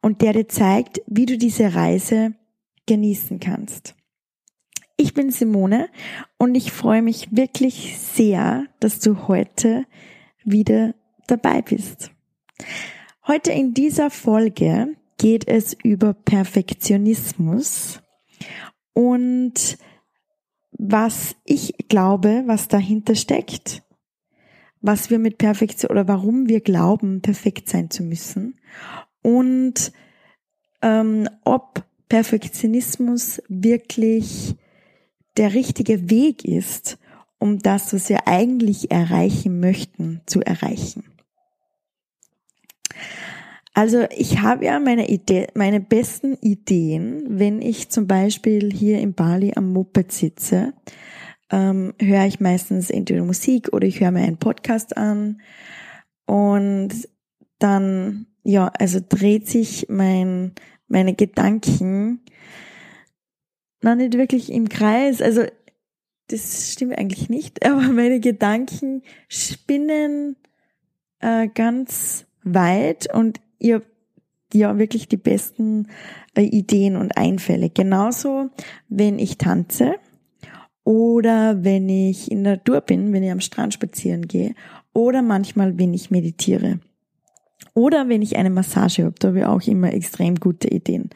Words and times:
und 0.00 0.22
der 0.22 0.32
dir 0.32 0.48
zeigt, 0.48 1.00
wie 1.06 1.26
du 1.26 1.38
diese 1.38 1.74
Reise 1.74 2.34
genießen 2.86 3.40
kannst. 3.40 3.94
Ich 4.96 5.14
bin 5.14 5.30
Simone 5.30 5.88
und 6.36 6.54
ich 6.54 6.72
freue 6.72 7.00
mich 7.00 7.28
wirklich 7.30 7.98
sehr, 7.98 8.66
dass 8.80 9.00
du 9.00 9.28
heute 9.28 9.86
wieder 10.44 10.94
dabei 11.26 11.62
bist. 11.62 12.10
Heute 13.26 13.52
in 13.52 13.72
dieser 13.72 14.10
Folge 14.10 14.96
geht 15.16 15.48
es 15.48 15.74
über 15.82 16.12
Perfektionismus 16.12 18.02
und 18.92 19.78
was 20.72 21.36
ich 21.44 21.74
glaube, 21.88 22.42
was 22.46 22.68
dahinter 22.68 23.14
steckt, 23.14 23.82
was 24.80 25.10
wir 25.10 25.18
mit 25.18 25.38
Perfektion 25.38 25.90
oder 25.90 26.08
warum 26.08 26.48
wir 26.48 26.60
glauben, 26.60 27.20
perfekt 27.22 27.68
sein 27.68 27.90
zu 27.90 28.02
müssen 28.02 28.60
und 29.22 29.92
ähm, 30.82 31.28
ob 31.44 31.84
Perfektionismus 32.08 33.42
wirklich 33.48 34.56
der 35.36 35.54
richtige 35.54 36.10
Weg 36.10 36.44
ist, 36.44 36.98
um 37.38 37.58
das, 37.58 37.94
was 37.94 38.08
wir 38.08 38.26
eigentlich 38.26 38.90
erreichen 38.90 39.60
möchten, 39.60 40.20
zu 40.26 40.40
erreichen. 40.40 41.04
Also 43.72 44.06
ich 44.10 44.40
habe 44.40 44.66
ja 44.66 44.80
meine 44.80 45.08
Idee, 45.08 45.46
meine 45.54 45.80
besten 45.80 46.34
Ideen, 46.34 47.24
wenn 47.38 47.62
ich 47.62 47.88
zum 47.88 48.06
Beispiel 48.06 48.72
hier 48.72 49.00
in 49.00 49.14
Bali 49.14 49.52
am 49.54 49.72
Moped 49.72 50.10
sitze, 50.12 50.74
ähm, 51.50 51.94
höre 52.00 52.26
ich 52.26 52.40
meistens 52.40 52.90
entweder 52.90 53.24
Musik 53.24 53.72
oder 53.72 53.86
ich 53.86 54.00
höre 54.00 54.10
mir 54.10 54.22
einen 54.22 54.38
Podcast 54.38 54.96
an 54.96 55.40
und 56.26 56.90
dann 57.58 58.26
ja, 58.42 58.70
also 58.78 59.00
dreht 59.06 59.48
sich 59.48 59.86
mein, 59.88 60.52
meine 60.88 61.14
Gedanken 61.14 62.20
noch 63.82 63.94
nicht 63.94 64.14
wirklich 64.14 64.52
im 64.52 64.68
Kreis. 64.68 65.22
Also, 65.22 65.42
das 66.28 66.72
stimmt 66.72 66.96
eigentlich 66.98 67.28
nicht, 67.28 67.64
aber 67.66 67.82
meine 67.82 68.20
Gedanken 68.20 69.02
spinnen 69.28 70.36
äh, 71.20 71.48
ganz 71.48 72.26
weit 72.42 73.12
und 73.14 73.40
ihr 73.58 73.82
ja 74.52 74.78
wirklich 74.78 75.08
die 75.08 75.16
besten 75.16 75.88
äh, 76.34 76.42
Ideen 76.42 76.96
und 76.96 77.16
Einfälle. 77.16 77.70
Genauso, 77.70 78.50
wenn 78.88 79.18
ich 79.18 79.38
tanze 79.38 79.94
oder 80.82 81.62
wenn 81.62 81.88
ich 81.88 82.30
in 82.30 82.42
der 82.42 82.56
Natur 82.56 82.80
bin, 82.80 83.12
wenn 83.12 83.22
ich 83.22 83.30
am 83.30 83.40
Strand 83.40 83.74
spazieren 83.74 84.26
gehe 84.26 84.54
oder 84.92 85.22
manchmal, 85.22 85.78
wenn 85.78 85.94
ich 85.94 86.10
meditiere. 86.10 86.80
Oder 87.80 88.10
wenn 88.10 88.20
ich 88.20 88.36
eine 88.36 88.50
Massage 88.50 89.04
habe, 89.04 89.14
da 89.18 89.28
habe 89.28 89.38
ich 89.38 89.44
auch 89.46 89.62
immer 89.62 89.90
extrem 89.94 90.34
gute 90.34 90.68
Ideen. 90.68 91.08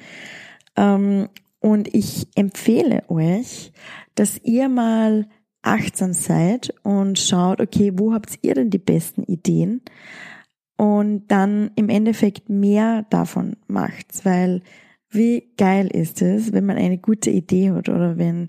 Ähm, 0.76 1.28
und 1.60 1.94
ich 1.94 2.26
empfehle 2.36 3.02
euch, 3.08 3.70
dass 4.14 4.40
ihr 4.44 4.70
mal 4.70 5.28
achtsam 5.60 6.14
seid 6.14 6.72
und 6.82 7.18
schaut, 7.18 7.60
okay, 7.60 7.92
wo 7.96 8.14
habt 8.14 8.38
ihr 8.40 8.54
denn 8.54 8.70
die 8.70 8.78
besten 8.78 9.24
Ideen? 9.24 9.82
Und 10.78 11.28
dann 11.28 11.70
im 11.76 11.90
Endeffekt 11.90 12.48
mehr 12.48 13.04
davon 13.10 13.56
macht, 13.66 14.24
weil 14.24 14.62
wie 15.10 15.50
geil 15.58 15.88
ist 15.88 16.22
es, 16.22 16.54
wenn 16.54 16.64
man 16.64 16.78
eine 16.78 16.96
gute 16.96 17.28
Idee 17.28 17.72
hat 17.72 17.90
oder 17.90 18.16
wenn 18.16 18.48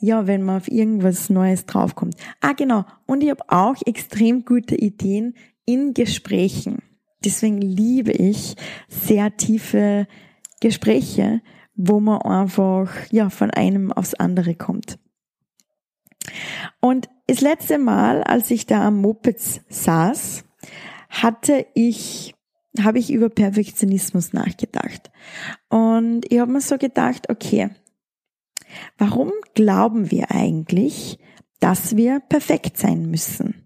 ja, 0.00 0.28
wenn 0.28 0.44
man 0.44 0.58
auf 0.58 0.68
irgendwas 0.68 1.28
Neues 1.28 1.66
draufkommt. 1.66 2.14
Ah, 2.40 2.52
genau. 2.52 2.84
Und 3.06 3.20
ich 3.24 3.30
habe 3.30 3.42
auch 3.48 3.74
extrem 3.84 4.44
gute 4.44 4.76
Ideen 4.76 5.34
in 5.64 5.92
Gesprächen. 5.92 6.78
Deswegen 7.24 7.60
liebe 7.60 8.12
ich 8.12 8.54
sehr 8.88 9.36
tiefe 9.36 10.06
Gespräche, 10.60 11.40
wo 11.74 12.00
man 12.00 12.22
einfach, 12.22 12.90
ja, 13.10 13.30
von 13.30 13.50
einem 13.50 13.92
aufs 13.92 14.14
andere 14.14 14.54
kommt. 14.54 14.98
Und 16.80 17.08
das 17.26 17.40
letzte 17.40 17.78
Mal, 17.78 18.22
als 18.22 18.50
ich 18.50 18.66
da 18.66 18.86
am 18.86 19.00
Moped 19.00 19.40
saß, 19.68 20.44
hatte 21.08 21.66
ich, 21.74 22.34
habe 22.80 22.98
ich 22.98 23.12
über 23.12 23.28
Perfektionismus 23.28 24.32
nachgedacht. 24.32 25.10
Und 25.68 26.30
ich 26.30 26.38
habe 26.38 26.52
mir 26.52 26.60
so 26.60 26.78
gedacht, 26.78 27.30
okay, 27.30 27.70
warum 28.98 29.32
glauben 29.54 30.10
wir 30.10 30.30
eigentlich, 30.30 31.18
dass 31.60 31.96
wir 31.96 32.20
perfekt 32.20 32.76
sein 32.76 33.10
müssen? 33.10 33.57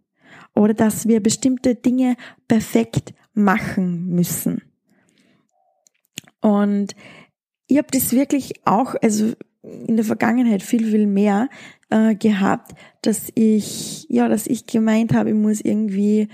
Oder 0.54 0.74
dass 0.74 1.08
wir 1.08 1.22
bestimmte 1.22 1.74
Dinge 1.74 2.16
perfekt 2.48 3.14
machen 3.34 4.08
müssen. 4.08 4.62
Und 6.40 6.94
ich 7.66 7.78
habe 7.78 7.88
das 7.90 8.12
wirklich 8.12 8.54
auch, 8.66 8.94
also 9.00 9.32
in 9.62 9.96
der 9.96 10.04
Vergangenheit 10.04 10.62
viel, 10.62 10.90
viel 10.90 11.06
mehr 11.06 11.48
äh, 11.90 12.14
gehabt, 12.14 12.72
dass 13.00 13.30
ich, 13.34 14.06
ja, 14.08 14.28
dass 14.28 14.46
ich 14.46 14.66
gemeint 14.66 15.14
habe, 15.14 15.30
ich 15.30 15.36
muss 15.36 15.60
irgendwie 15.60 16.28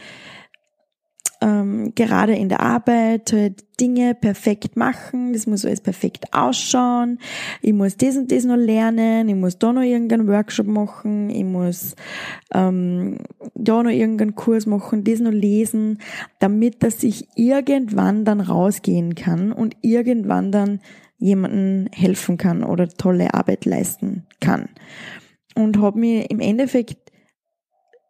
ähm, 1.41 1.93
gerade 1.95 2.35
in 2.35 2.49
der 2.49 2.61
Arbeit 2.61 3.33
halt 3.33 3.65
Dinge 3.81 4.15
perfekt 4.15 4.77
machen, 4.77 5.33
das 5.33 5.47
muss 5.47 5.65
alles 5.65 5.81
perfekt 5.81 6.33
ausschauen, 6.33 7.19
ich 7.63 7.73
muss 7.73 7.97
das 7.97 8.17
und 8.17 8.33
das 8.33 8.45
noch 8.45 8.57
lernen, 8.57 9.29
ich 9.29 9.37
muss 9.37 9.59
da 9.59 9.73
noch 9.73 9.83
irgendeinen 9.83 10.27
Workshop 10.27 10.67
machen, 10.67 11.31
ich 11.31 11.45
muss 11.45 11.95
ähm, 12.53 13.19
da 13.55 13.83
noch 13.83 13.91
irgendeinen 13.91 14.35
Kurs 14.35 14.67
machen, 14.67 15.05
das 15.05 15.21
noch 15.21 15.31
lesen, 15.31 15.99
damit 16.41 16.83
dass 16.83 17.03
ich 17.05 17.29
irgendwann 17.37 18.25
dann 18.25 18.41
rausgehen 18.41 19.15
kann 19.15 19.53
und 19.53 19.77
irgendwann 19.83 20.51
dann 20.51 20.81
jemanden 21.19 21.89
helfen 21.93 22.37
kann 22.37 22.65
oder 22.65 22.89
tolle 22.89 23.35
Arbeit 23.35 23.65
leisten 23.65 24.27
kann. 24.41 24.69
Und 25.55 25.81
habe 25.81 25.99
mir 25.99 26.31
im 26.31 26.39
Endeffekt 26.39 27.08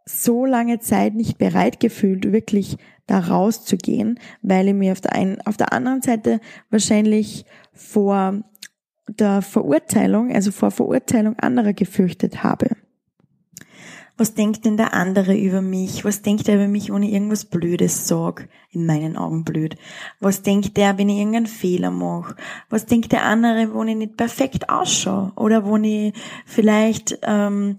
so 0.08 0.46
lange 0.46 0.80
Zeit 0.80 1.14
nicht 1.14 1.38
bereit 1.38 1.80
gefühlt, 1.80 2.32
wirklich 2.32 2.76
da 3.06 3.18
rauszugehen, 3.20 4.18
weil 4.42 4.68
ich 4.68 4.74
mir 4.74 4.92
auf 4.92 5.00
der 5.00 5.12
einen, 5.14 5.40
auf 5.42 5.56
der 5.56 5.72
anderen 5.72 6.02
Seite 6.02 6.40
wahrscheinlich 6.70 7.44
vor 7.72 8.42
der 9.08 9.42
Verurteilung, 9.42 10.32
also 10.32 10.50
vor 10.50 10.70
Verurteilung 10.70 11.38
anderer 11.38 11.72
gefürchtet 11.72 12.42
habe. 12.42 12.68
Was 14.18 14.34
denkt 14.34 14.64
denn 14.64 14.76
der 14.76 14.94
andere 14.94 15.36
über 15.36 15.62
mich? 15.62 16.04
Was 16.04 16.22
denkt 16.22 16.48
er 16.48 16.56
über 16.56 16.66
mich, 16.66 16.88
ich 16.88 17.12
irgendwas 17.12 17.44
Blödes 17.44 18.08
sag? 18.08 18.48
In 18.70 18.84
meinen 18.84 19.16
Augen 19.16 19.44
blöd. 19.44 19.76
Was 20.18 20.42
denkt 20.42 20.76
der, 20.76 20.98
wenn 20.98 21.08
ich 21.08 21.18
irgendeinen 21.18 21.46
Fehler 21.46 21.92
mache? 21.92 22.34
Was 22.68 22.84
denkt 22.84 23.12
der 23.12 23.22
andere, 23.22 23.72
wo 23.72 23.84
ich 23.84 23.94
nicht 23.94 24.16
perfekt 24.16 24.68
ausschaue? 24.68 25.32
Oder 25.36 25.64
wo 25.64 25.76
ich 25.76 26.12
vielleicht 26.46 27.16
ähm, 27.22 27.76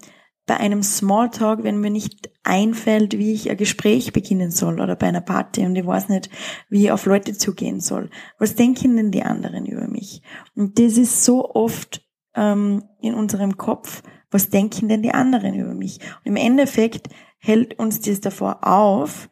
bei 0.50 0.58
einem 0.58 0.82
Smalltalk, 0.82 1.62
wenn 1.62 1.80
mir 1.80 1.92
nicht 1.92 2.32
einfällt, 2.42 3.20
wie 3.20 3.34
ich 3.34 3.52
ein 3.52 3.58
Gespräch 3.58 4.14
beginnen 4.14 4.50
soll 4.50 4.82
oder 4.82 4.96
bei 4.96 5.06
einer 5.06 5.22
Party 5.22 5.64
und 5.64 5.76
ich 5.76 5.86
weiß 5.86 6.10
nicht, 6.10 6.32
wie 6.70 6.86
ich 6.86 6.92
auf 6.92 7.06
Leute 7.06 7.38
zugehen 7.38 7.80
soll. 7.80 8.10
Was 8.40 8.56
denken 8.56 8.98
denn 8.98 9.12
die 9.12 9.22
anderen 9.22 9.68
über 9.68 9.88
mich? 9.88 10.24
Und 10.56 10.80
das 10.80 10.98
ist 10.98 11.24
so 11.24 11.54
oft 11.54 12.02
ähm, 12.34 12.84
in 13.00 13.14
unserem 13.14 13.58
Kopf, 13.58 14.02
was 14.32 14.50
denken 14.50 14.90
denn 14.90 15.04
die 15.04 15.14
anderen 15.14 15.54
über 15.54 15.76
mich? 15.76 16.00
Und 16.26 16.32
im 16.32 16.36
Endeffekt 16.36 17.10
hält 17.38 17.78
uns 17.78 18.02
das 18.02 18.20
davor 18.20 18.68
auf, 18.68 19.30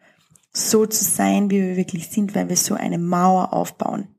so 0.54 0.86
zu 0.86 1.04
sein, 1.04 1.50
wie 1.50 1.64
wir 1.64 1.78
wirklich 1.78 2.10
sind, 2.10 2.36
weil 2.36 2.48
wir 2.48 2.58
so 2.58 2.76
eine 2.76 3.00
Mauer 3.00 3.54
aufbauen. 3.54 4.10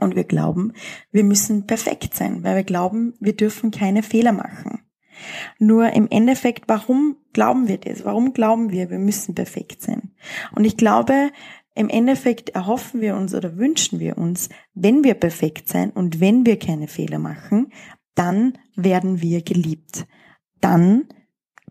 Und 0.00 0.16
wir 0.16 0.24
glauben, 0.24 0.72
wir 1.12 1.22
müssen 1.22 1.68
perfekt 1.68 2.16
sein, 2.16 2.42
weil 2.42 2.56
wir 2.56 2.64
glauben, 2.64 3.14
wir 3.20 3.36
dürfen 3.36 3.70
keine 3.70 4.02
Fehler 4.02 4.32
machen. 4.32 4.80
Nur 5.58 5.92
im 5.92 6.08
Endeffekt, 6.10 6.64
warum 6.68 7.16
glauben 7.32 7.68
wir 7.68 7.78
das? 7.78 8.04
Warum 8.04 8.32
glauben 8.32 8.70
wir, 8.70 8.90
wir 8.90 8.98
müssen 8.98 9.34
perfekt 9.34 9.82
sein? 9.82 10.10
Und 10.54 10.64
ich 10.64 10.76
glaube, 10.76 11.30
im 11.74 11.88
Endeffekt 11.88 12.50
erhoffen 12.50 13.00
wir 13.00 13.16
uns 13.16 13.34
oder 13.34 13.56
wünschen 13.56 14.00
wir 14.00 14.18
uns, 14.18 14.48
wenn 14.74 15.04
wir 15.04 15.14
perfekt 15.14 15.68
sein 15.68 15.90
und 15.90 16.20
wenn 16.20 16.44
wir 16.44 16.58
keine 16.58 16.88
Fehler 16.88 17.18
machen, 17.18 17.72
dann 18.14 18.58
werden 18.74 19.22
wir 19.22 19.42
geliebt. 19.42 20.06
Dann 20.60 21.04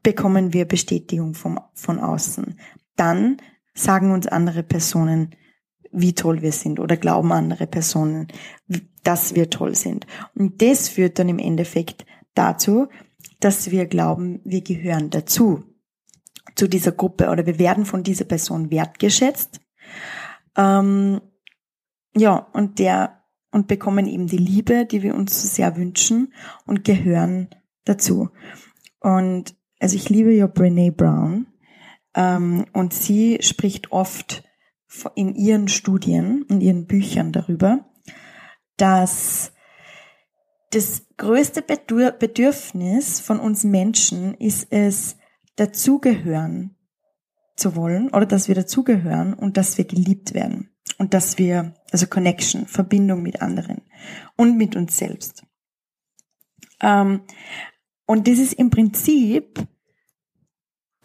bekommen 0.04 0.54
wir 0.54 0.66
Bestätigung 0.66 1.34
vom, 1.34 1.60
von 1.74 2.00
außen. 2.00 2.58
Dann 2.96 3.38
sagen 3.74 4.14
uns 4.14 4.28
andere 4.28 4.64
Personen, 4.64 5.36
wie 5.92 6.14
toll 6.14 6.42
wir 6.42 6.54
sind 6.54 6.80
oder 6.80 6.96
glauben 6.96 7.34
andere 7.34 7.68
Personen, 7.68 8.28
dass 9.04 9.36
wir 9.36 9.50
toll 9.50 9.76
sind. 9.76 10.08
Und 10.36 10.62
das 10.62 10.90
führt 10.90 11.20
dann 11.20 11.28
im 11.28 11.40
Endeffekt 11.40 12.06
dazu, 12.34 12.88
dass 13.40 13.72
wir 13.72 13.86
glauben, 13.86 14.42
wir 14.44 14.62
gehören 14.62 15.10
dazu, 15.10 15.64
zu 16.56 16.68
dieser 16.68 16.92
Gruppe 16.92 17.30
oder 17.30 17.46
wir 17.46 17.60
werden 17.60 17.86
von 17.86 18.04
dieser 18.04 18.26
Person 18.26 18.72
wertgeschätzt. 18.72 19.62
Ähm, 20.56 21.22
ja, 22.16 22.48
und 22.54 22.80
der, 22.80 23.24
und 23.52 23.68
bekommen 23.68 24.08
eben 24.08 24.28
die 24.28 24.38
Liebe, 24.38 24.86
die 24.86 25.04
wir 25.04 25.16
uns 25.16 25.42
so 25.42 25.48
sehr 25.48 25.78
wünschen 25.78 26.34
und 26.66 26.84
gehören 26.84 27.50
dazu. 27.86 28.30
Und 29.00 29.56
also 29.80 29.96
ich 29.96 30.10
liebe 30.10 30.34
ja 30.34 30.48
Brene 30.48 30.92
Brown 30.92 31.48
ähm, 32.16 32.66
und 32.74 32.94
sie 32.94 33.38
spricht 33.42 33.92
oft 33.92 34.44
in 35.16 35.36
ihren 35.36 35.68
Studien, 35.68 36.46
in 36.50 36.62
ihren 36.62 36.88
Büchern 36.88 37.32
darüber, 37.32 37.86
dass 38.78 39.54
das 40.72 41.07
größte 41.18 41.62
Bedürfnis 41.62 43.20
von 43.20 43.40
uns 43.40 43.64
Menschen 43.64 44.34
ist 44.36 44.68
es, 44.70 45.18
dazugehören 45.56 46.76
zu 47.56 47.76
wollen 47.76 48.10
oder 48.10 48.26
dass 48.26 48.48
wir 48.48 48.56
dazugehören 48.56 49.34
und 49.34 49.58
dass 49.58 49.78
wir 49.78 49.86
geliebt 49.86 50.34
werden 50.34 50.70
und 51.00 51.14
dass 51.14 51.38
wir, 51.38 51.74
also 51.92 52.08
Connection, 52.08 52.68
Verbindung 52.68 53.24
mit 53.24 53.42
anderen 53.42 53.82
und 54.36 54.58
mit 54.58 54.76
uns 54.76 54.98
selbst. 54.98 55.44
Ähm, 56.80 57.24
und 58.06 58.28
das 58.28 58.38
ist 58.38 58.54
im 58.54 58.70
Prinzip 58.70 59.68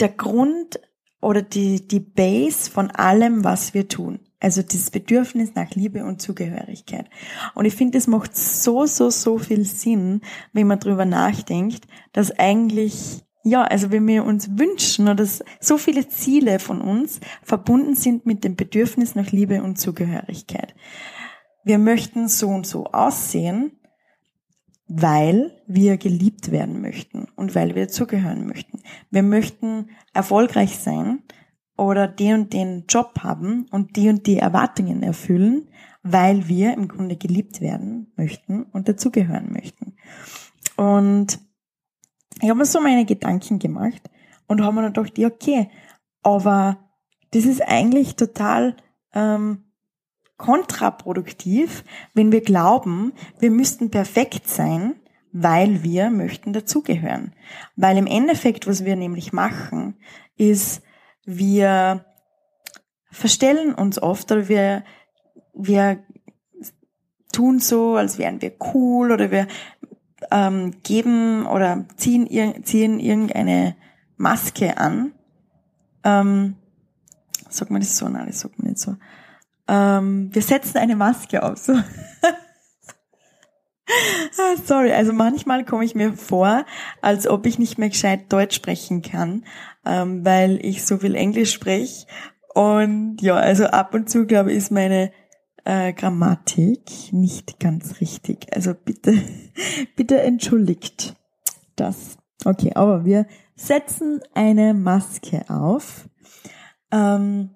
der 0.00 0.11
Grund 0.11 0.79
oder 1.23 1.41
die, 1.41 1.87
die 1.87 2.01
Base 2.01 2.71
von 2.71 2.91
allem, 2.91 3.45
was 3.45 3.73
wir 3.73 3.89
tun. 3.89 4.19
Also 4.41 4.61
dieses 4.61 4.91
Bedürfnis 4.91 5.55
nach 5.55 5.71
Liebe 5.71 6.05
und 6.05 6.21
Zugehörigkeit. 6.21 7.09
Und 7.55 7.65
ich 7.65 7.77
finde, 7.77 7.97
es 7.97 8.09
macht 8.09 8.37
so, 8.37 8.87
so, 8.87 9.09
so 9.09 9.39
viel 9.39 9.65
Sinn, 9.65 10.21
wenn 10.53 10.67
man 10.67 10.81
drüber 10.81 11.05
nachdenkt, 11.05 11.87
dass 12.13 12.37
eigentlich, 12.41 13.23
ja, 13.45 13.63
also 13.63 13.93
wenn 13.93 14.07
wir 14.09 14.25
uns 14.25 14.59
wünschen 14.59 15.09
oder 15.09 15.25
so 15.61 15.79
viele 15.79 16.09
Ziele 16.09 16.59
von 16.59 16.81
uns 16.81 17.21
verbunden 17.45 17.95
sind 17.95 18.27
mit 18.27 18.43
dem 18.43 18.57
Bedürfnis 18.57 19.15
nach 19.15 19.31
Liebe 19.31 19.63
und 19.63 19.79
Zugehörigkeit. 19.79 20.75
Wir 21.65 21.79
möchten 21.79 22.27
so 22.27 22.49
und 22.49 22.67
so 22.67 22.87
aussehen, 22.87 23.79
weil 24.88 25.62
wir 25.67 25.96
geliebt 25.96 26.50
werden 26.50 26.81
möchten 26.81 27.26
und 27.37 27.55
weil 27.55 27.75
wir 27.75 27.88
zugehören 27.88 28.46
möchten. 28.46 28.81
Wir 29.11 29.23
möchten 29.23 29.90
erfolgreich 30.12 30.79
sein 30.79 31.23
oder 31.76 32.08
den 32.08 32.34
und 32.34 32.52
den 32.52 32.84
Job 32.88 33.20
haben 33.20 33.67
und 33.70 33.96
die 33.96 34.08
und 34.08 34.26
die 34.26 34.38
Erwartungen 34.38 35.02
erfüllen, 35.02 35.69
weil 36.02 36.49
wir 36.49 36.75
im 36.75 36.88
Grunde 36.88 37.17
geliebt 37.17 37.61
werden 37.61 38.12
möchten 38.17 38.64
und 38.64 38.88
dazugehören 38.88 39.52
möchten. 39.52 39.94
Und 40.76 41.38
ich 42.40 42.49
habe 42.49 42.58
mir 42.58 42.67
so 42.67 42.81
meine 42.81 43.05
Gedanken 43.05 43.58
gemacht 43.58 44.02
und 44.46 44.62
habe 44.62 44.75
mir 44.75 44.82
dann 44.82 44.93
gedacht, 44.93 45.19
ja, 45.19 45.28
okay, 45.28 45.70
aber 46.23 46.78
das 47.31 47.44
ist 47.44 47.62
eigentlich 47.62 48.17
total 48.17 48.76
ähm, 49.14 49.72
kontraproduktiv, 50.37 51.84
wenn 52.14 52.32
wir 52.32 52.40
glauben, 52.40 53.12
wir 53.38 53.50
müssten 53.50 53.90
perfekt 53.90 54.49
sein, 54.49 54.94
weil 55.32 55.82
wir 55.82 56.11
möchten 56.11 56.52
dazugehören. 56.52 57.34
Weil 57.76 57.96
im 57.96 58.06
Endeffekt, 58.06 58.67
was 58.67 58.84
wir 58.84 58.96
nämlich 58.96 59.32
machen, 59.32 59.96
ist, 60.37 60.82
wir 61.25 62.05
verstellen 63.11 63.75
uns 63.75 64.00
oft 64.00 64.31
oder 64.32 64.49
wir, 64.49 64.84
wir 65.55 66.02
tun 67.32 67.58
so, 67.58 67.96
als 67.96 68.19
wären 68.19 68.43
wir 68.43 68.52
cool 68.75 69.12
oder 69.12 69.31
wir 69.31 69.46
ähm, 70.31 70.82
geben 70.82 71.46
oder 71.46 71.87
ziehen, 71.96 72.64
ziehen 72.64 73.00
irgendeine 73.00 73.76
Maske 74.17 74.76
an. 74.76 75.12
Ähm, 76.05 76.56
sagt 77.49 77.70
man 77.70 77.81
das 77.81 77.96
so? 77.96 78.08
Nein, 78.08 78.26
das 78.26 78.40
sagt 78.40 78.58
man 78.58 78.69
nicht 78.69 78.81
so. 78.81 78.96
Ähm, 79.73 80.29
wir 80.33 80.43
setzen 80.43 80.77
eine 80.77 80.97
Maske 80.97 81.43
auf. 81.43 81.57
So. 81.57 81.73
Ah, 84.39 84.57
sorry, 84.65 84.93
also 84.93 85.13
manchmal 85.13 85.65
komme 85.65 85.85
ich 85.85 85.95
mir 85.95 86.13
vor, 86.13 86.65
als 87.01 87.27
ob 87.27 87.47
ich 87.47 87.59
nicht 87.59 87.79
mehr 87.79 87.89
gescheit 87.91 88.33
Deutsch 88.33 88.55
sprechen 88.55 89.03
kann, 89.03 89.45
ähm, 89.85 90.25
weil 90.25 90.65
ich 90.65 90.85
so 90.85 90.99
viel 90.99 91.15
Englisch 91.15 91.53
spreche. 91.53 92.07
Und 92.55 93.19
ja, 93.21 93.35
also 93.35 93.67
ab 93.67 93.95
und 93.95 94.09
zu, 94.09 94.27
glaube 94.27 94.53
ich, 94.53 94.59
ist 94.59 94.71
meine 94.71 95.11
äh, 95.65 95.93
Grammatik 95.93 97.13
nicht 97.13 97.61
ganz 97.61 98.01
richtig. 98.01 98.47
Also 98.55 98.73
bitte, 98.75 99.15
bitte 99.97 100.21
entschuldigt 100.21 101.15
das. 101.77 102.17
Okay, 102.45 102.73
aber 102.75 103.05
wir 103.05 103.27
setzen 103.57 104.21
eine 104.35 104.75
Maske 104.75 105.45
auf. 105.49 106.09
Ähm, 106.91 107.51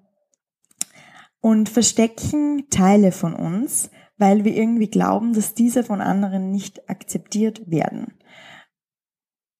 und 1.41 1.69
verstecken 1.69 2.69
Teile 2.69 3.11
von 3.11 3.33
uns, 3.33 3.89
weil 4.17 4.43
wir 4.43 4.55
irgendwie 4.55 4.89
glauben, 4.89 5.33
dass 5.33 5.53
diese 5.53 5.83
von 5.83 6.01
anderen 6.01 6.51
nicht 6.51 6.89
akzeptiert 6.89 7.69
werden. 7.69 8.13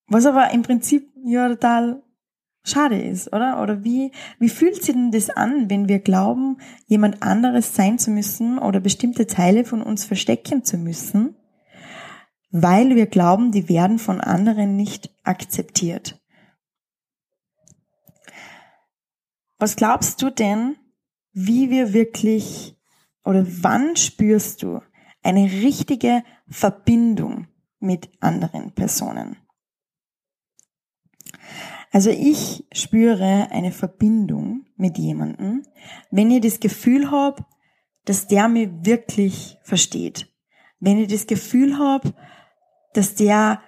Was 0.07 0.25
aber 0.25 0.51
im 0.51 0.63
Prinzip 0.63 1.11
ja 1.25 1.47
total 1.49 2.01
schade 2.63 3.01
ist, 3.01 3.33
oder? 3.33 3.61
Oder 3.61 3.83
wie, 3.83 4.11
wie 4.39 4.49
fühlt 4.49 4.83
sich 4.83 4.93
denn 4.93 5.11
das 5.11 5.29
an, 5.29 5.69
wenn 5.69 5.87
wir 5.87 5.99
glauben, 5.99 6.57
jemand 6.85 7.23
anderes 7.23 7.75
sein 7.75 7.97
zu 7.97 8.11
müssen 8.11 8.59
oder 8.59 8.79
bestimmte 8.79 9.27
Teile 9.27 9.65
von 9.65 9.81
uns 9.81 10.05
verstecken 10.05 10.63
zu 10.63 10.77
müssen, 10.77 11.35
weil 12.51 12.95
wir 12.95 13.07
glauben, 13.07 13.51
die 13.51 13.69
werden 13.69 13.99
von 13.99 14.21
anderen 14.21 14.75
nicht 14.75 15.09
akzeptiert? 15.23 16.19
Was 19.59 19.75
glaubst 19.75 20.21
du 20.21 20.29
denn, 20.29 20.75
wie 21.39 21.69
wir 21.69 21.93
wirklich 21.93 22.75
oder 23.23 23.45
wann 23.61 23.95
spürst 23.95 24.63
du 24.63 24.81
eine 25.21 25.45
richtige 25.45 26.23
Verbindung 26.49 27.47
mit 27.79 28.09
anderen 28.21 28.71
Personen? 28.71 29.37
Also 31.91 32.09
ich 32.09 32.65
spüre 32.71 33.51
eine 33.51 33.71
Verbindung 33.71 34.65
mit 34.77 34.97
jemandem, 34.97 35.63
wenn 36.09 36.31
ich 36.31 36.41
das 36.41 36.59
Gefühl 36.59 37.11
habe, 37.11 37.45
dass 38.05 38.27
der 38.27 38.47
mich 38.47 38.69
wirklich 38.81 39.59
versteht. 39.61 40.33
Wenn 40.79 40.97
ich 40.97 41.07
das 41.07 41.27
Gefühl 41.27 41.77
habe, 41.77 42.15
dass 42.93 43.13
der 43.13 43.61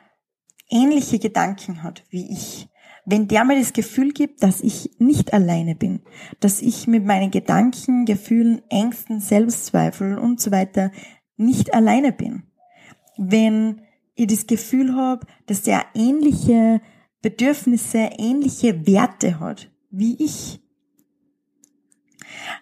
ähnliche 0.70 1.20
Gedanken 1.20 1.84
hat 1.84 2.04
wie 2.10 2.32
ich 2.32 2.68
wenn 3.06 3.28
der 3.28 3.44
mir 3.46 3.58
das 3.58 3.74
Gefühl 3.74 4.12
gibt, 4.12 4.44
dass 4.44 4.62
ich 4.62 4.92
nicht 5.00 5.34
alleine 5.34 5.76
bin, 5.76 6.02
dass 6.40 6.62
ich 6.62 6.88
mit 6.88 7.06
meinen 7.06 7.32
Gedanken, 7.32 8.06
Gefühlen, 8.06 8.62
Ängsten, 8.70 9.20
Selbstzweifeln 9.20 10.18
und 10.18 10.40
so 10.40 10.52
weiter 10.52 10.92
nicht 11.38 11.74
alleine 11.74 12.12
bin. 12.12 12.44
Wenn 13.18 13.82
ich 14.16 14.28
das 14.28 14.48
Gefühl 14.48 14.96
habe, 14.96 15.26
dass 15.46 15.64
der 15.64 15.86
ähnliche 15.94 16.82
Bedürfnisse, 17.22 18.10
ähnliche 18.18 18.86
Werte 18.86 19.40
hat 19.40 19.72
wie 19.92 20.24
ich. 20.24 20.62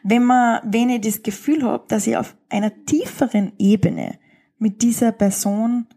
Wenn 0.04 0.24
man, 0.24 0.62
wenn 0.64 0.90
ich 0.90 1.02
das 1.02 1.24
Gefühl 1.24 1.64
habe, 1.64 1.86
dass 1.88 2.08
ich 2.08 2.18
auf 2.18 2.36
einer 2.50 2.86
tieferen 2.86 3.54
Ebene 3.60 4.18
mit 4.58 4.82
dieser 4.82 5.12
Person 5.12 5.88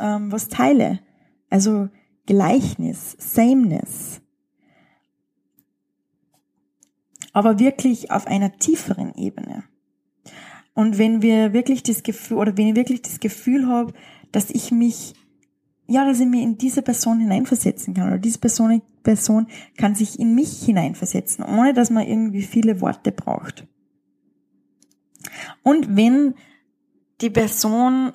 ähm, 0.00 0.32
was 0.32 0.48
teile, 0.48 1.00
also 1.50 1.88
Gleichnis, 2.26 3.16
Sameness. 3.18 4.20
Aber 7.32 7.58
wirklich 7.58 8.10
auf 8.10 8.26
einer 8.26 8.58
tieferen 8.58 9.14
Ebene. 9.14 9.64
Und 10.74 10.98
wenn 10.98 11.22
wir 11.22 11.52
wirklich 11.52 11.82
das 11.82 12.02
Gefühl, 12.02 12.38
oder 12.38 12.56
wenn 12.56 12.68
ich 12.68 12.76
wirklich 12.76 13.02
das 13.02 13.20
Gefühl 13.20 13.66
habe, 13.66 13.94
dass 14.32 14.50
ich 14.50 14.70
mich, 14.72 15.14
ja, 15.86 16.04
dass 16.04 16.20
ich 16.20 16.26
mich 16.26 16.42
in 16.42 16.58
diese 16.58 16.82
Person 16.82 17.20
hineinversetzen 17.20 17.94
kann, 17.94 18.08
oder 18.08 18.18
diese 18.18 18.38
Person, 18.38 18.82
Person 19.02 19.46
kann 19.78 19.94
sich 19.94 20.18
in 20.18 20.34
mich 20.34 20.64
hineinversetzen, 20.64 21.44
ohne 21.44 21.72
dass 21.72 21.90
man 21.90 22.06
irgendwie 22.06 22.42
viele 22.42 22.80
Worte 22.80 23.12
braucht. 23.12 23.66
Und 25.62 25.96
wenn 25.96 26.34
die 27.20 27.30
Person 27.30 28.12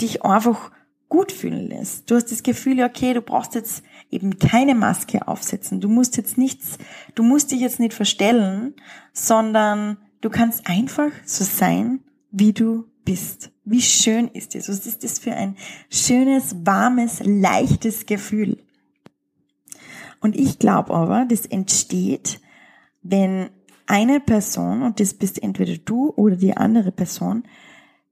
dich 0.00 0.24
einfach 0.24 0.70
gut 1.14 1.30
fühlen 1.30 1.68
lässt. 1.68 2.10
Du 2.10 2.16
hast 2.16 2.32
das 2.32 2.42
Gefühl, 2.42 2.82
okay, 2.82 3.14
du 3.14 3.22
brauchst 3.22 3.54
jetzt 3.54 3.84
eben 4.10 4.36
keine 4.40 4.74
Maske 4.74 5.28
aufsetzen. 5.28 5.80
Du 5.80 5.88
musst 5.88 6.16
jetzt 6.16 6.36
nichts, 6.36 6.76
du 7.14 7.22
musst 7.22 7.52
dich 7.52 7.60
jetzt 7.60 7.78
nicht 7.78 7.94
verstellen, 7.94 8.74
sondern 9.12 9.96
du 10.22 10.28
kannst 10.28 10.66
einfach 10.66 11.12
so 11.24 11.44
sein, 11.44 12.00
wie 12.32 12.52
du 12.52 12.86
bist. 13.04 13.52
Wie 13.64 13.80
schön 13.80 14.26
ist 14.26 14.56
das? 14.56 14.68
Was 14.68 14.86
ist 14.86 15.04
das 15.04 15.20
für 15.20 15.34
ein 15.34 15.56
schönes, 15.88 16.56
warmes, 16.66 17.20
leichtes 17.24 18.06
Gefühl? 18.06 18.58
Und 20.20 20.34
ich 20.34 20.58
glaube 20.58 20.92
aber, 20.94 21.26
das 21.26 21.46
entsteht, 21.46 22.40
wenn 23.02 23.50
eine 23.86 24.18
Person, 24.18 24.82
und 24.82 24.98
das 24.98 25.14
bist 25.14 25.40
entweder 25.40 25.76
du 25.76 26.12
oder 26.16 26.34
die 26.34 26.56
andere 26.56 26.90
Person, 26.90 27.44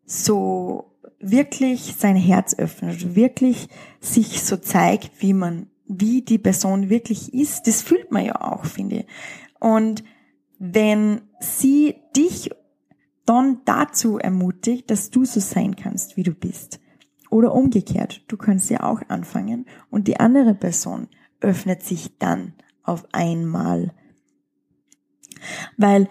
so 0.07 0.92
wirklich 1.23 1.95
sein 1.97 2.17
Herz 2.17 2.55
öffnet, 2.59 3.15
wirklich 3.15 3.69
sich 4.01 4.43
so 4.43 4.57
zeigt, 4.57 5.23
wie 5.23 5.33
man, 5.33 5.69
wie 5.87 6.23
die 6.23 6.39
Person 6.39 6.91
wirklich 6.91 7.33
ist, 7.33 7.67
das 7.67 7.83
fühlt 7.83 8.11
man 8.11 8.25
ja 8.25 8.41
auch, 8.41 8.65
finde 8.65 8.97
ich. 8.97 9.07
Und 9.61 10.05
wenn 10.59 11.23
sie 11.41 11.97
dich 12.17 12.51
dann 13.25 13.61
dazu 13.65 14.19
ermutigt, 14.19 14.91
dass 14.91 15.11
du 15.11 15.25
so 15.25 15.41
sein 15.41 15.77
kannst, 15.77 16.17
wie 16.17 16.23
du 16.23 16.33
bist. 16.33 16.81
Oder 17.31 17.55
umgekehrt, 17.55 18.25
du 18.29 18.37
kannst 18.37 18.69
ja 18.69 18.83
auch 18.83 19.01
anfangen 19.09 19.67
und 19.91 20.09
die 20.09 20.21
andere 20.21 20.55
Person 20.55 21.09
öffnet 21.41 21.83
sich 21.83 22.19
dann 22.19 22.55
auf 22.83 23.07
einmal. 23.13 23.95
Weil 25.77 26.09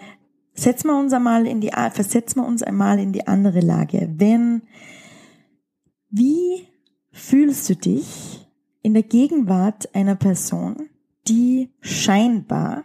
setzen 0.54 0.88
wir 0.88 0.98
uns 0.98 1.12
einmal 1.12 1.46
in 1.46 1.60
die, 1.60 1.70
versetzen 1.70 2.40
wir 2.40 2.46
uns 2.46 2.62
einmal 2.62 2.98
in 2.98 3.12
die 3.12 3.26
andere 3.26 3.60
Lage. 3.60 4.10
Wenn, 4.16 4.62
wie 6.12 6.68
fühlst 7.10 7.68
du 7.70 7.74
dich 7.74 8.46
in 8.82 8.92
der 8.92 9.02
Gegenwart 9.02 9.94
einer 9.94 10.14
Person, 10.14 10.88
die 11.26 11.70
scheinbar 11.80 12.84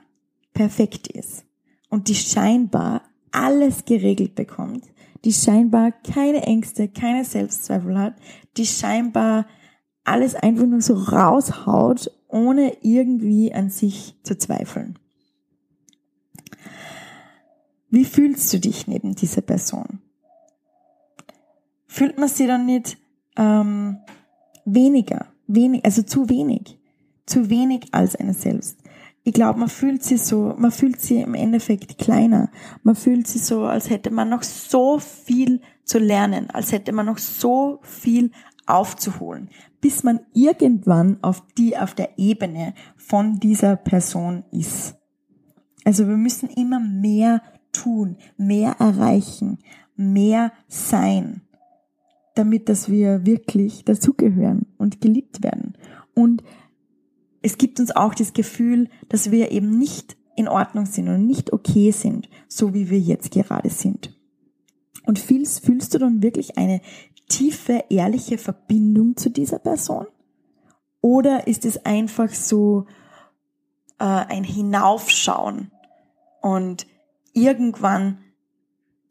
perfekt 0.53 1.07
ist 1.09 1.43
und 1.89 2.07
die 2.07 2.15
scheinbar 2.15 3.03
alles 3.31 3.83
geregelt 3.85 4.35
bekommt, 4.35 4.85
die 5.25 5.33
scheinbar 5.33 5.91
keine 5.91 6.43
Ängste, 6.43 6.87
keine 6.87 7.25
Selbstzweifel 7.25 7.97
hat, 7.99 8.15
die 8.55 8.65
scheinbar 8.65 9.45
alles 10.05 10.33
einfach 10.33 10.65
nur 10.65 10.81
so 10.81 10.93
raushaut, 10.93 12.09
ohne 12.29 12.77
irgendwie 12.81 13.53
an 13.53 13.69
sich 13.69 14.15
zu 14.23 14.37
zweifeln. 14.37 14.97
Wie 17.89 18.05
fühlst 18.05 18.53
du 18.53 18.59
dich 18.59 18.87
neben 18.87 19.15
dieser 19.15 19.41
Person? 19.41 20.01
Fühlt 21.87 22.17
man 22.17 22.29
sie 22.29 22.47
dann 22.47 22.65
nicht 22.65 22.97
ähm, 23.37 23.97
weniger, 24.65 25.27
wenig, 25.47 25.85
also 25.85 26.01
zu 26.01 26.29
wenig, 26.29 26.79
zu 27.25 27.49
wenig 27.49 27.87
als 27.91 28.15
eine 28.15 28.33
selbst? 28.33 28.77
ich 29.27 29.33
glaube, 29.33 29.59
man 29.59 29.67
fühlt 29.67 30.03
sich 30.03 30.21
so, 30.21 30.55
man 30.57 30.71
fühlt 30.71 31.01
sich 31.01 31.17
im 31.19 31.33
Endeffekt 31.33 31.97
kleiner. 31.97 32.49
Man 32.83 32.95
fühlt 32.95 33.27
sich 33.27 33.43
so, 33.43 33.65
als 33.65 33.89
hätte 33.89 34.09
man 34.09 34.29
noch 34.29 34.41
so 34.41 34.99
viel 34.99 35.59
zu 35.83 35.99
lernen, 35.99 36.49
als 36.49 36.71
hätte 36.71 36.93
man 36.93 37.07
noch 37.07 37.17
so 37.17 37.79
viel 37.81 38.31
aufzuholen, 38.67 39.49
bis 39.81 40.05
man 40.05 40.21
irgendwann 40.33 41.21
auf 41.23 41.43
die, 41.57 41.77
auf 41.77 41.93
der 41.93 42.17
Ebene 42.17 42.73
von 42.95 43.37
dieser 43.37 43.75
Person 43.75 44.45
ist. 44.51 44.95
Also 45.83 46.07
wir 46.07 46.15
müssen 46.15 46.47
immer 46.47 46.79
mehr 46.79 47.41
tun, 47.73 48.15
mehr 48.37 48.77
erreichen, 48.79 49.59
mehr 49.97 50.53
sein, 50.69 51.41
damit 52.37 52.69
dass 52.69 52.89
wir 52.89 53.25
wirklich 53.25 53.85
dazugehören 53.85 54.65
und 54.77 55.01
geliebt 55.01 55.43
werden. 55.43 55.77
Und 56.13 56.43
es 57.41 57.57
gibt 57.57 57.79
uns 57.79 57.95
auch 57.95 58.13
das 58.13 58.33
Gefühl, 58.33 58.89
dass 59.09 59.31
wir 59.31 59.51
eben 59.51 59.77
nicht 59.77 60.17
in 60.35 60.47
Ordnung 60.47 60.85
sind 60.85 61.07
und 61.09 61.25
nicht 61.25 61.53
okay 61.53 61.91
sind, 61.91 62.29
so 62.47 62.73
wie 62.73 62.89
wir 62.89 62.99
jetzt 62.99 63.31
gerade 63.31 63.69
sind. 63.69 64.15
Und 65.05 65.19
fühlst, 65.19 65.65
fühlst 65.65 65.93
du 65.93 65.97
dann 65.97 66.21
wirklich 66.21 66.57
eine 66.57 66.81
tiefe, 67.29 67.85
ehrliche 67.89 68.37
Verbindung 68.37 69.15
zu 69.15 69.29
dieser 69.29 69.59
Person? 69.59 70.07
Oder 71.01 71.47
ist 71.47 71.65
es 71.65 71.85
einfach 71.85 72.29
so 72.29 72.85
äh, 73.99 74.03
ein 74.03 74.43
Hinaufschauen 74.43 75.71
und 76.41 76.87
irgendwann 77.33 78.19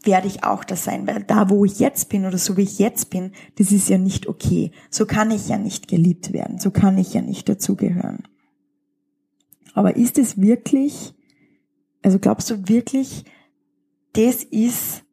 werde 0.07 0.29
ich 0.29 0.45
auch 0.45 0.65
das 0.65 0.85
sein, 0.85 1.07
weil 1.07 1.23
da, 1.23 1.51
wo 1.51 1.65
ich 1.65 1.79
jetzt 1.79 2.09
bin 2.09 2.25
oder 2.25 2.39
so 2.39 2.57
wie 2.57 2.63
ich 2.63 2.79
jetzt 2.79 3.11
bin, 3.11 3.33
das 3.57 3.73
ist 3.73 3.89
ja 3.89 3.99
nicht 3.99 4.27
okay. 4.27 4.71
So 4.91 5.07
kann 5.07 5.31
ich 5.31 5.49
ja 5.49 5.59
nicht 5.59 5.89
geliebt 5.89 6.33
werden, 6.33 6.59
so 6.59 6.71
kann 6.71 6.97
ich 6.99 7.15
ja 7.15 7.23
nicht 7.23 7.49
dazugehören. 7.49 8.23
Aber 9.75 9.97
ist 9.97 10.19
es 10.19 10.41
wirklich, 10.41 11.15
also 12.03 12.19
glaubst 12.19 12.51
du 12.51 12.69
wirklich, 12.69 13.25
das 14.15 14.43
ist 14.43 15.05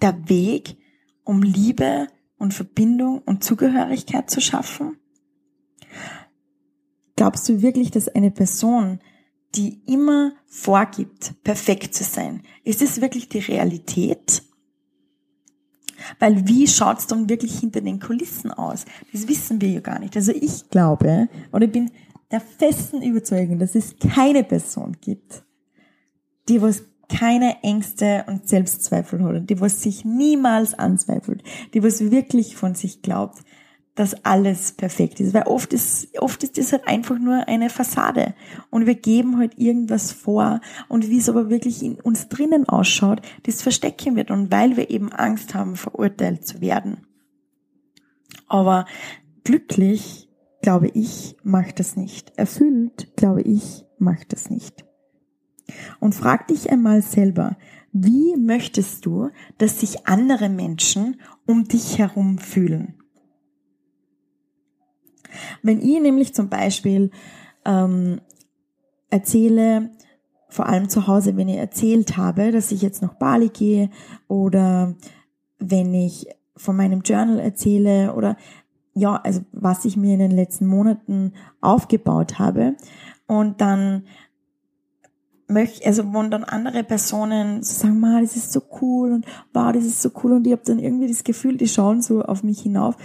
der 0.00 0.28
Weg, 0.28 0.76
um 1.24 1.42
Liebe 1.42 2.06
und 2.38 2.54
Verbindung 2.54 3.18
und 3.18 3.44
Zugehörigkeit 3.44 4.30
zu 4.30 4.40
schaffen? 4.40 4.96
Glaubst 7.16 7.48
du 7.48 7.60
wirklich, 7.60 7.90
dass 7.90 8.08
eine 8.08 8.30
Person, 8.30 9.00
die 9.54 9.80
immer 9.86 10.32
vorgibt, 10.46 11.34
perfekt 11.42 11.94
zu 11.94 12.04
sein. 12.04 12.42
Ist 12.64 12.82
es 12.82 13.00
wirklich 13.00 13.28
die 13.28 13.38
Realität? 13.38 14.42
Weil 16.18 16.46
wie 16.46 16.68
schaut's 16.68 17.06
dann 17.06 17.28
wirklich 17.28 17.58
hinter 17.58 17.80
den 17.80 17.98
Kulissen 17.98 18.52
aus? 18.52 18.84
Das 19.12 19.26
wissen 19.26 19.60
wir 19.60 19.68
ja 19.68 19.80
gar 19.80 19.98
nicht. 19.98 20.16
Also 20.16 20.32
ich 20.32 20.68
glaube, 20.70 21.28
oder 21.52 21.64
ich 21.66 21.72
bin 21.72 21.90
der 22.30 22.40
festen 22.40 23.02
Überzeugung, 23.02 23.58
dass 23.58 23.74
es 23.74 23.96
keine 23.98 24.44
Person 24.44 24.96
gibt, 25.00 25.44
die 26.48 26.62
was 26.62 26.84
keine 27.08 27.62
Ängste 27.62 28.24
und 28.26 28.48
Selbstzweifel 28.48 29.24
hat, 29.24 29.48
die 29.48 29.60
was 29.60 29.82
sich 29.82 30.04
niemals 30.04 30.74
anzweifelt, 30.74 31.42
die 31.72 31.82
was 31.82 32.10
wirklich 32.10 32.54
von 32.54 32.74
sich 32.74 33.00
glaubt, 33.00 33.38
dass 33.98 34.24
alles 34.24 34.70
perfekt 34.72 35.18
ist. 35.18 35.34
Weil 35.34 35.48
oft 35.48 35.72
ist, 35.72 36.16
oft 36.20 36.44
ist 36.44 36.56
das 36.56 36.72
halt 36.72 36.86
einfach 36.86 37.18
nur 37.18 37.48
eine 37.48 37.68
Fassade. 37.68 38.34
Und 38.70 38.86
wir 38.86 38.94
geben 38.94 39.38
halt 39.38 39.58
irgendwas 39.58 40.12
vor. 40.12 40.60
Und 40.88 41.08
wie 41.08 41.18
es 41.18 41.28
aber 41.28 41.50
wirklich 41.50 41.82
in 41.82 41.96
uns 42.00 42.28
drinnen 42.28 42.68
ausschaut, 42.68 43.22
das 43.42 43.60
verstecken 43.60 44.14
wir 44.14 44.30
Und 44.30 44.52
weil 44.52 44.76
wir 44.76 44.90
eben 44.90 45.12
Angst 45.12 45.54
haben, 45.54 45.74
verurteilt 45.74 46.46
zu 46.46 46.60
werden. 46.60 47.06
Aber 48.46 48.86
glücklich, 49.42 50.28
glaube 50.62 50.88
ich, 50.94 51.36
macht 51.42 51.80
das 51.80 51.96
nicht. 51.96 52.32
Erfüllt, 52.36 53.16
glaube 53.16 53.42
ich, 53.42 53.84
macht 53.98 54.32
das 54.32 54.48
nicht. 54.48 54.84
Und 55.98 56.14
frag 56.14 56.46
dich 56.46 56.70
einmal 56.70 57.02
selber, 57.02 57.56
wie 57.92 58.36
möchtest 58.36 59.06
du, 59.06 59.30
dass 59.58 59.80
sich 59.80 60.06
andere 60.06 60.48
Menschen 60.48 61.20
um 61.46 61.64
dich 61.64 61.98
herum 61.98 62.38
fühlen? 62.38 62.97
Wenn 65.62 65.80
ich 65.80 66.00
nämlich 66.00 66.34
zum 66.34 66.48
Beispiel 66.48 67.10
ähm, 67.64 68.20
erzähle, 69.10 69.90
vor 70.48 70.66
allem 70.66 70.88
zu 70.88 71.06
Hause, 71.06 71.36
wenn 71.36 71.48
ich 71.48 71.56
erzählt 71.56 72.16
habe, 72.16 72.52
dass 72.52 72.72
ich 72.72 72.82
jetzt 72.82 73.02
nach 73.02 73.14
Bali 73.14 73.48
gehe 73.48 73.90
oder 74.26 74.94
wenn 75.58 75.92
ich 75.94 76.26
von 76.56 76.76
meinem 76.76 77.02
Journal 77.02 77.38
erzähle 77.38 78.14
oder 78.14 78.36
ja, 78.94 79.16
also 79.16 79.42
was 79.52 79.84
ich 79.84 79.96
mir 79.96 80.14
in 80.14 80.20
den 80.20 80.30
letzten 80.30 80.66
Monaten 80.66 81.34
aufgebaut 81.60 82.38
habe 82.38 82.74
und 83.26 83.60
dann 83.60 84.04
möchte, 85.48 85.86
also 85.86 86.12
wenn 86.12 86.30
dann 86.30 86.44
andere 86.44 86.84
Personen 86.84 87.62
so 87.62 87.74
sagen, 87.74 87.98
ma, 87.98 88.20
das 88.20 88.36
ist 88.36 88.52
so 88.52 88.60
cool 88.80 89.12
und 89.12 89.26
wow, 89.52 89.72
das 89.72 89.84
ist 89.84 90.02
so 90.02 90.10
cool 90.22 90.32
und 90.32 90.46
ich 90.46 90.52
habe 90.52 90.62
dann 90.64 90.78
irgendwie 90.78 91.08
das 91.08 91.24
Gefühl, 91.24 91.56
die 91.56 91.68
schauen 91.68 92.02
so 92.02 92.22
auf 92.22 92.42
mich 92.42 92.60
hinauf. 92.60 92.96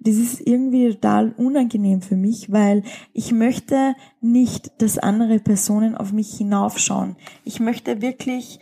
Das 0.00 0.16
ist 0.16 0.40
irgendwie 0.44 0.90
total 0.90 1.32
unangenehm 1.36 2.02
für 2.02 2.16
mich, 2.16 2.50
weil 2.50 2.82
ich 3.12 3.32
möchte 3.32 3.94
nicht, 4.20 4.82
dass 4.82 4.98
andere 4.98 5.38
Personen 5.38 5.94
auf 5.94 6.12
mich 6.12 6.36
hinaufschauen. 6.36 7.16
Ich 7.44 7.60
möchte 7.60 8.02
wirklich 8.02 8.58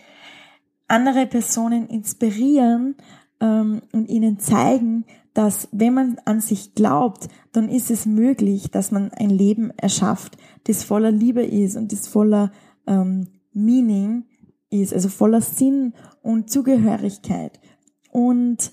andere 0.86 1.26
Personen 1.26 1.88
inspirieren 1.88 2.96
ähm, 3.40 3.80
und 3.92 4.08
ihnen 4.10 4.38
zeigen, 4.38 5.06
dass 5.32 5.68
wenn 5.72 5.94
man 5.94 6.18
an 6.24 6.40
sich 6.40 6.74
glaubt, 6.74 7.28
dann 7.52 7.68
ist 7.68 7.90
es 7.90 8.04
möglich, 8.04 8.70
dass 8.70 8.90
man 8.90 9.10
ein 9.12 9.30
Leben 9.30 9.70
erschafft, 9.76 10.36
das 10.64 10.84
voller 10.84 11.12
Liebe 11.12 11.42
ist 11.42 11.76
und 11.76 11.92
das 11.92 12.08
voller 12.08 12.50
ähm, 12.90 13.28
Meaning 13.52 14.24
ist, 14.68 14.92
also 14.92 15.08
voller 15.08 15.40
Sinn 15.40 15.94
und 16.22 16.50
Zugehörigkeit. 16.50 17.58
Und 18.10 18.72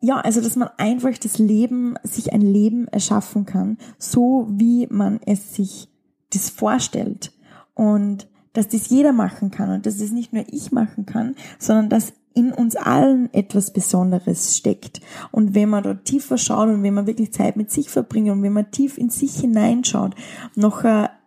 ja, 0.00 0.20
also 0.20 0.40
dass 0.40 0.54
man 0.54 0.68
einfach 0.76 1.16
das 1.18 1.38
Leben, 1.38 1.96
sich 2.04 2.32
ein 2.32 2.40
Leben 2.40 2.86
erschaffen 2.88 3.46
kann, 3.46 3.78
so 3.98 4.46
wie 4.50 4.86
man 4.88 5.20
es 5.26 5.54
sich 5.54 5.88
das 6.30 6.50
vorstellt. 6.50 7.32
Und 7.74 8.28
dass 8.52 8.68
das 8.68 8.88
jeder 8.90 9.12
machen 9.12 9.50
kann 9.50 9.70
und 9.70 9.86
dass 9.86 9.98
das 9.98 10.10
nicht 10.10 10.32
nur 10.32 10.44
ich 10.48 10.72
machen 10.72 11.06
kann, 11.06 11.34
sondern 11.58 11.88
dass 11.88 12.12
in 12.34 12.52
uns 12.52 12.76
allen 12.76 13.32
etwas 13.34 13.72
Besonderes 13.72 14.56
steckt. 14.56 15.00
Und 15.32 15.54
wenn 15.54 15.68
man 15.68 15.82
dort 15.82 16.04
tiefer 16.04 16.38
schaut 16.38 16.68
und 16.68 16.82
wenn 16.84 16.94
man 16.94 17.06
wirklich 17.06 17.32
Zeit 17.32 17.56
mit 17.56 17.70
sich 17.70 17.90
verbringt 17.90 18.30
und 18.30 18.42
wenn 18.42 18.52
man 18.52 18.70
tief 18.70 18.98
in 18.98 19.10
sich 19.10 19.40
hineinschaut, 19.40 20.14
noch, 20.54 20.84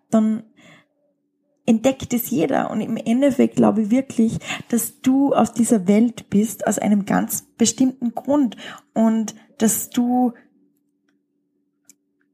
dann 0.09 0.43
entdeckt 1.71 2.13
es 2.13 2.29
jeder. 2.29 2.69
Und 2.69 2.81
im 2.81 2.97
Endeffekt 2.97 3.55
glaube 3.55 3.83
ich 3.83 3.91
wirklich, 3.91 4.39
dass 4.67 4.99
du 4.99 5.33
auf 5.33 5.53
dieser 5.53 5.87
Welt 5.87 6.29
bist 6.29 6.67
aus 6.67 6.77
einem 6.77 7.05
ganz 7.05 7.43
bestimmten 7.57 8.13
Grund 8.13 8.57
und 8.93 9.35
dass 9.57 9.89
du, 9.89 10.33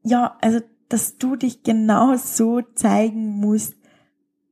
ja, 0.04 0.38
also, 0.42 0.62
dass 0.90 1.20
du 1.20 1.36
dich 1.36 1.62
genau 1.62 2.16
so 2.16 2.62
zeigen 2.74 3.40
musst, 3.40 3.76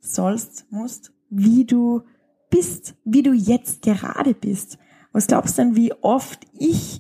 sollst, 0.01 0.72
musst, 0.72 1.12
wie 1.32 1.65
du 1.65 2.04
bist, 2.51 2.96
wie 3.06 3.24
du 3.24 3.34
jetzt 3.34 3.82
gerade 3.82 4.36
bist. 4.36 4.77
Was 5.13 5.25
glaubst 5.25 5.58
du 5.58 5.63
denn, 5.63 5.75
wie 5.75 5.94
oft 5.94 6.46
ich 6.54 7.00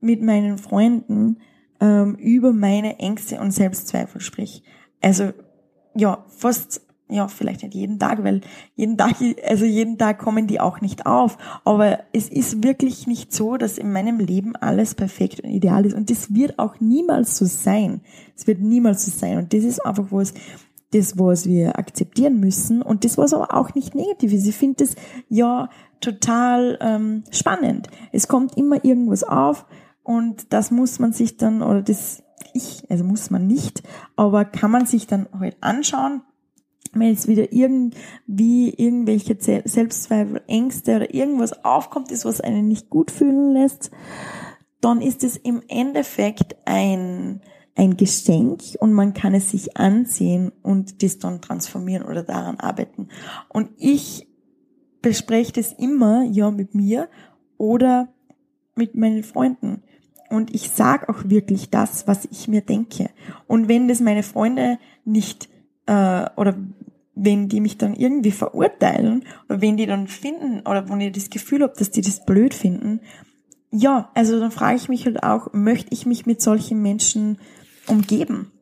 mit 0.00 0.22
meinen 0.22 0.56
Freunden 0.56 1.40
ähm, 1.80 2.14
über 2.14 2.54
meine 2.54 2.98
Ängste 2.98 3.40
und 3.40 3.50
Selbstzweifel 3.50 4.22
sprich? 4.22 4.62
Also 5.02 5.32
ja, 5.94 6.24
fast 6.28 6.86
ja, 7.08 7.28
vielleicht 7.28 7.62
nicht 7.62 7.74
jeden 7.74 7.98
Tag, 7.98 8.24
weil 8.24 8.40
jeden 8.74 8.98
Tag, 8.98 9.14
also 9.48 9.64
jeden 9.64 9.96
Tag 9.96 10.18
kommen 10.18 10.46
die 10.46 10.60
auch 10.60 10.80
nicht 10.80 11.06
auf. 11.06 11.38
Aber 11.64 12.00
es 12.12 12.28
ist 12.28 12.64
wirklich 12.64 13.06
nicht 13.06 13.32
so, 13.32 13.56
dass 13.56 13.78
in 13.78 13.92
meinem 13.92 14.18
Leben 14.18 14.56
alles 14.56 14.94
perfekt 14.94 15.40
und 15.40 15.50
ideal 15.50 15.86
ist. 15.86 15.94
Und 15.94 16.10
das 16.10 16.34
wird 16.34 16.58
auch 16.58 16.80
niemals 16.80 17.36
so 17.36 17.44
sein. 17.44 18.00
Es 18.34 18.46
wird 18.46 18.60
niemals 18.60 19.04
so 19.04 19.12
sein. 19.12 19.38
Und 19.38 19.52
das 19.52 19.62
ist 19.62 19.84
einfach 19.86 20.06
was, 20.10 20.34
das, 20.92 21.18
was 21.18 21.46
wir 21.46 21.78
akzeptieren 21.78 22.40
müssen. 22.40 22.82
Und 22.82 23.04
das, 23.04 23.18
was 23.18 23.32
aber 23.32 23.54
auch 23.54 23.74
nicht 23.74 23.94
negativ 23.94 24.32
ist. 24.32 24.46
Ich 24.46 24.56
finde 24.56 24.84
das 24.84 24.96
ja 25.28 25.68
total 26.00 26.76
ähm, 26.80 27.22
spannend. 27.30 27.88
Es 28.12 28.26
kommt 28.26 28.56
immer 28.56 28.84
irgendwas 28.84 29.22
auf 29.22 29.64
und 30.02 30.52
das 30.52 30.70
muss 30.70 30.98
man 30.98 31.12
sich 31.12 31.36
dann, 31.36 31.62
oder 31.62 31.82
das 31.82 32.22
ich, 32.52 32.84
also 32.90 33.04
muss 33.04 33.30
man 33.30 33.46
nicht, 33.46 33.82
aber 34.14 34.44
kann 34.44 34.70
man 34.70 34.86
sich 34.86 35.06
dann 35.06 35.28
halt 35.38 35.56
anschauen 35.60 36.22
wenn 37.00 37.08
jetzt 37.08 37.28
wieder 37.28 37.52
irgendwie 37.52 38.70
irgendwelche 38.70 39.36
Selbstzweifel, 39.38 40.42
Ängste 40.46 40.96
oder 40.96 41.14
irgendwas 41.14 41.64
aufkommt, 41.64 42.10
ist, 42.12 42.24
was 42.24 42.40
einen 42.40 42.68
nicht 42.68 42.90
gut 42.90 43.10
fühlen 43.10 43.52
lässt, 43.52 43.90
dann 44.80 45.00
ist 45.00 45.24
es 45.24 45.36
im 45.36 45.62
Endeffekt 45.68 46.56
ein, 46.64 47.40
ein 47.74 47.96
Geschenk 47.96 48.62
und 48.78 48.92
man 48.92 49.14
kann 49.14 49.34
es 49.34 49.50
sich 49.50 49.76
ansehen 49.76 50.52
und 50.62 51.02
das 51.02 51.18
dann 51.18 51.40
transformieren 51.40 52.06
oder 52.06 52.22
daran 52.22 52.60
arbeiten. 52.60 53.08
Und 53.48 53.70
ich 53.78 54.28
bespreche 55.02 55.52
das 55.52 55.72
immer, 55.72 56.24
ja, 56.24 56.50
mit 56.50 56.74
mir 56.74 57.08
oder 57.58 58.08
mit 58.74 58.94
meinen 58.94 59.22
Freunden. 59.22 59.82
Und 60.30 60.54
ich 60.54 60.70
sage 60.70 61.08
auch 61.08 61.28
wirklich 61.28 61.70
das, 61.70 62.06
was 62.06 62.26
ich 62.30 62.48
mir 62.48 62.60
denke. 62.60 63.10
Und 63.46 63.68
wenn 63.68 63.88
das 63.88 64.00
meine 64.00 64.22
Freunde 64.22 64.78
nicht 65.04 65.48
äh, 65.86 66.26
oder 66.36 66.56
wenn 67.16 67.48
die 67.48 67.60
mich 67.60 67.78
dann 67.78 67.94
irgendwie 67.94 68.30
verurteilen 68.30 69.24
oder 69.48 69.60
wenn 69.60 69.76
die 69.76 69.86
dann 69.86 70.06
finden 70.06 70.60
oder 70.60 70.88
wenn 70.88 71.00
ich 71.00 71.12
das 71.12 71.30
Gefühl 71.30 71.62
habe, 71.62 71.72
dass 71.76 71.90
die 71.90 72.02
das 72.02 72.24
blöd 72.24 72.54
finden, 72.54 73.00
ja, 73.72 74.10
also 74.14 74.38
dann 74.38 74.52
frage 74.52 74.76
ich 74.76 74.88
mich 74.88 75.06
halt 75.06 75.22
auch, 75.22 75.52
möchte 75.52 75.92
ich 75.92 76.06
mich 76.06 76.26
mit 76.26 76.40
solchen 76.40 76.80
Menschen 76.82 77.38
umgeben? 77.88 78.52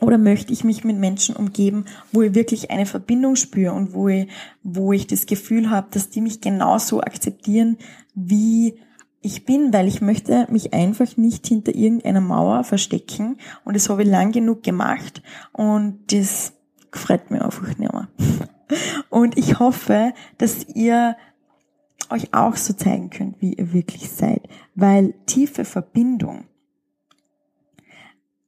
Oder 0.00 0.18
möchte 0.18 0.52
ich 0.52 0.64
mich 0.64 0.82
mit 0.82 0.96
Menschen 0.96 1.36
umgeben, 1.36 1.84
wo 2.10 2.22
ich 2.22 2.34
wirklich 2.34 2.72
eine 2.72 2.86
Verbindung 2.86 3.36
spüre 3.36 3.72
und 3.72 3.94
wo 3.94 4.08
ich, 4.08 4.26
wo 4.64 4.92
ich 4.92 5.06
das 5.06 5.26
Gefühl 5.26 5.70
habe, 5.70 5.86
dass 5.92 6.10
die 6.10 6.20
mich 6.20 6.40
genauso 6.40 7.00
akzeptieren, 7.00 7.76
wie 8.14 8.74
ich 9.20 9.44
bin, 9.44 9.72
weil 9.72 9.86
ich 9.86 10.00
möchte 10.00 10.48
mich 10.50 10.74
einfach 10.74 11.16
nicht 11.16 11.46
hinter 11.46 11.74
irgendeiner 11.74 12.20
Mauer 12.20 12.64
verstecken. 12.64 13.36
Und 13.64 13.76
das 13.76 13.88
habe 13.88 14.02
ich 14.02 14.08
lang 14.08 14.32
genug 14.32 14.64
gemacht. 14.64 15.22
Und 15.52 16.00
das 16.08 16.52
gefreut 16.92 17.30
mich 17.30 17.40
einfach 17.40 17.66
nicht 17.66 17.78
mehr. 17.78 18.08
Und 19.10 19.36
ich 19.36 19.58
hoffe, 19.58 20.12
dass 20.38 20.66
ihr 20.68 21.16
euch 22.10 22.32
auch 22.32 22.56
so 22.56 22.74
zeigen 22.74 23.10
könnt, 23.10 23.40
wie 23.40 23.54
ihr 23.54 23.72
wirklich 23.72 24.10
seid, 24.10 24.48
weil 24.74 25.14
tiefe 25.26 25.64
Verbindung 25.64 26.44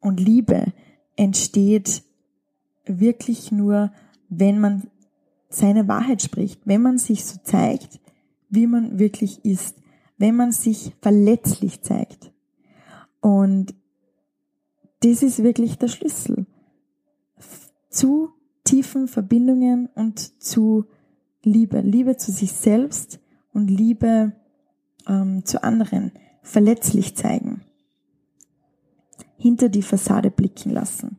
und 0.01 0.21
Liebe 0.21 0.73
entsteht 1.17 2.03
wirklich 2.85 3.51
nur, 3.51 3.93
wenn 4.29 4.61
man 4.61 4.91
seine 5.49 5.89
Wahrheit 5.89 6.21
spricht, 6.21 6.61
wenn 6.65 6.83
man 6.83 6.99
sich 6.99 7.25
so 7.25 7.39
zeigt, 7.43 8.01
wie 8.51 8.67
man 8.67 8.99
wirklich 8.99 9.45
ist, 9.45 9.77
wenn 10.19 10.37
man 10.37 10.53
sich 10.53 10.93
verletzlich 11.01 11.83
zeigt. 11.83 12.33
Und 13.21 13.75
das 15.01 15.23
ist 15.23 15.43
wirklich 15.43 15.79
der 15.79 15.89
Schlüssel 15.89 16.47
zu 17.95 18.31
tiefen 18.65 19.09
Verbindungen 19.09 19.89
und 19.95 20.43
zu 20.43 20.87
Liebe. 21.43 21.81
Liebe 21.81 22.17
zu 22.17 22.33
sich 22.33 22.53
selbst 22.53 23.21
und 23.53 23.69
Liebe 23.69 24.33
ähm, 25.07 25.45
zu 25.45 25.63
anderen. 25.63 26.13
Verletzlich 26.43 27.17
zeigen. 27.17 27.63
Hinter 29.37 29.69
die 29.69 29.83
Fassade 29.83 30.31
blicken 30.31 30.71
lassen. 30.71 31.19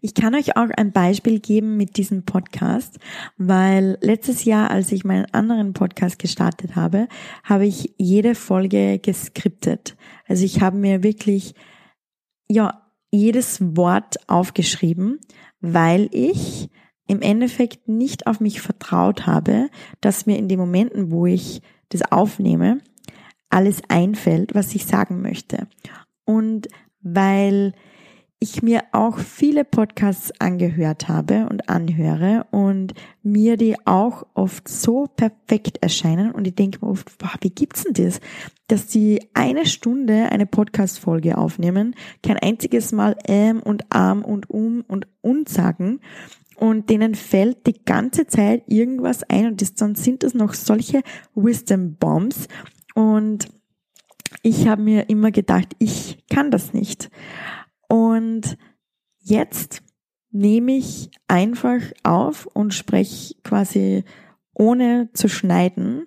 Ich 0.00 0.14
kann 0.14 0.34
euch 0.34 0.56
auch 0.56 0.70
ein 0.76 0.92
Beispiel 0.92 1.38
geben 1.38 1.76
mit 1.76 1.96
diesem 1.96 2.24
Podcast, 2.24 2.98
weil 3.36 3.98
letztes 4.00 4.44
Jahr, 4.44 4.70
als 4.70 4.90
ich 4.90 5.04
meinen 5.04 5.26
anderen 5.32 5.74
Podcast 5.74 6.18
gestartet 6.18 6.74
habe, 6.74 7.08
habe 7.44 7.66
ich 7.66 7.94
jede 7.98 8.34
Folge 8.34 8.98
geskriptet. 8.98 9.96
Also 10.26 10.44
ich 10.44 10.60
habe 10.60 10.76
mir 10.76 11.02
wirklich, 11.02 11.54
ja, 12.48 12.79
jedes 13.10 13.76
Wort 13.76 14.16
aufgeschrieben, 14.28 15.18
weil 15.60 16.08
ich 16.12 16.70
im 17.06 17.22
Endeffekt 17.22 17.88
nicht 17.88 18.26
auf 18.26 18.40
mich 18.40 18.60
vertraut 18.60 19.26
habe, 19.26 19.68
dass 20.00 20.26
mir 20.26 20.38
in 20.38 20.48
den 20.48 20.60
Momenten, 20.60 21.10
wo 21.10 21.26
ich 21.26 21.60
das 21.88 22.02
aufnehme, 22.12 22.78
alles 23.48 23.82
einfällt, 23.88 24.54
was 24.54 24.74
ich 24.74 24.86
sagen 24.86 25.20
möchte. 25.22 25.66
Und 26.24 26.68
weil 27.00 27.74
ich 28.42 28.62
mir 28.62 28.84
auch 28.92 29.18
viele 29.18 29.66
Podcasts 29.66 30.32
angehört 30.40 31.08
habe 31.08 31.46
und 31.50 31.68
anhöre 31.68 32.46
und 32.50 32.94
mir 33.22 33.58
die 33.58 33.76
auch 33.86 34.26
oft 34.32 34.66
so 34.66 35.06
perfekt 35.14 35.76
erscheinen 35.82 36.32
und 36.32 36.46
ich 36.46 36.54
denke 36.54 36.78
mir 36.80 36.90
oft, 36.90 37.12
wow, 37.20 37.36
wie 37.42 37.50
gibt's 37.50 37.84
denn 37.84 37.92
das, 37.92 38.18
dass 38.66 38.86
die 38.86 39.28
eine 39.34 39.66
Stunde 39.66 40.32
eine 40.32 40.46
Podcast-Folge 40.46 41.36
aufnehmen, 41.36 41.94
kein 42.22 42.38
einziges 42.38 42.92
Mal 42.92 43.14
ähm 43.28 43.60
und 43.62 43.92
arm 43.92 44.24
und 44.24 44.48
um 44.48 44.84
und 44.88 45.06
und 45.20 45.50
sagen 45.50 46.00
und 46.56 46.88
denen 46.88 47.14
fällt 47.14 47.66
die 47.66 47.84
ganze 47.84 48.26
Zeit 48.26 48.62
irgendwas 48.68 49.22
ein 49.24 49.48
und 49.48 49.60
das, 49.60 49.74
dann 49.74 49.96
sind 49.96 50.22
das 50.22 50.32
noch 50.32 50.54
solche 50.54 51.02
Wisdom 51.34 51.96
Bombs 51.96 52.48
und 52.94 53.48
ich 54.42 54.66
habe 54.66 54.80
mir 54.80 55.10
immer 55.10 55.30
gedacht, 55.30 55.74
ich 55.78 56.24
kann 56.30 56.50
das 56.50 56.72
nicht. 56.72 57.10
Und 57.90 58.56
jetzt 59.18 59.82
nehme 60.30 60.76
ich 60.76 61.10
einfach 61.26 61.80
auf 62.04 62.46
und 62.46 62.72
spreche 62.72 63.34
quasi 63.42 64.04
ohne 64.54 65.10
zu 65.12 65.28
schneiden. 65.28 66.06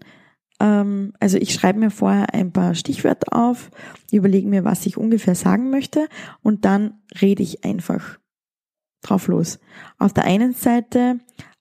Ähm, 0.62 1.14
also 1.20 1.38
ich 1.38 1.54
schreibe 1.54 1.80
mir 1.80 1.92
vorher 1.92 2.34
ein 2.34 2.54
paar 2.54 2.74
Stichwörter 2.74 3.38
auf, 3.38 3.70
überlege 4.12 4.48
mir, 4.48 4.64
was 4.64 4.86
ich 4.86 4.96
ungefähr 4.96 5.36
sagen 5.36 5.70
möchte 5.72 6.08
und 6.42 6.64
dann 6.64 7.02
rede 7.22 7.44
ich 7.44 7.66
einfach 7.66 8.18
drauf 9.02 9.28
los. 9.28 9.60
Auf 9.98 10.14
der 10.14 10.24
einen 10.24 10.54
Seite, 10.54 11.20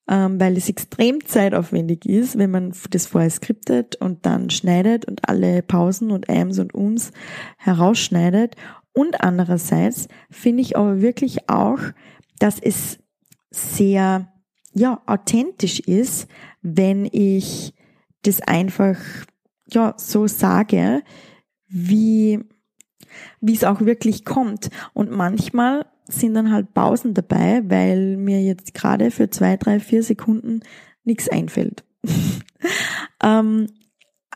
ähm, 0.08 0.38
weil 0.38 0.56
es 0.56 0.68
extrem 0.68 1.24
zeitaufwendig 1.26 2.06
ist, 2.06 2.38
wenn 2.38 2.52
man 2.52 2.72
das 2.90 3.06
vorher 3.06 3.30
skriptet 3.30 3.96
und 3.96 4.24
dann 4.24 4.50
schneidet 4.50 5.04
und 5.04 5.28
alle 5.28 5.62
Pausen 5.62 6.12
und 6.12 6.30
Ams 6.30 6.60
und 6.60 6.74
Ums 6.74 7.10
herausschneidet 7.56 8.54
und 8.92 9.22
andererseits 9.22 10.08
finde 10.30 10.62
ich 10.62 10.76
aber 10.76 11.00
wirklich 11.00 11.48
auch, 11.48 11.78
dass 12.38 12.58
es 12.58 12.98
sehr, 13.50 14.28
ja, 14.74 15.02
authentisch 15.06 15.80
ist, 15.80 16.28
wenn 16.62 17.08
ich 17.10 17.74
das 18.22 18.40
einfach, 18.40 18.96
ja, 19.70 19.94
so 19.96 20.26
sage, 20.26 21.02
wie, 21.68 22.40
wie 23.40 23.54
es 23.54 23.64
auch 23.64 23.80
wirklich 23.80 24.24
kommt. 24.24 24.70
Und 24.92 25.10
manchmal 25.10 25.86
sind 26.06 26.34
dann 26.34 26.52
halt 26.52 26.74
Pausen 26.74 27.14
dabei, 27.14 27.62
weil 27.66 28.16
mir 28.16 28.42
jetzt 28.42 28.74
gerade 28.74 29.10
für 29.10 29.30
zwei, 29.30 29.56
drei, 29.56 29.80
vier 29.80 30.02
Sekunden 30.02 30.60
nichts 31.04 31.28
einfällt. 31.28 31.84
ähm, 33.22 33.68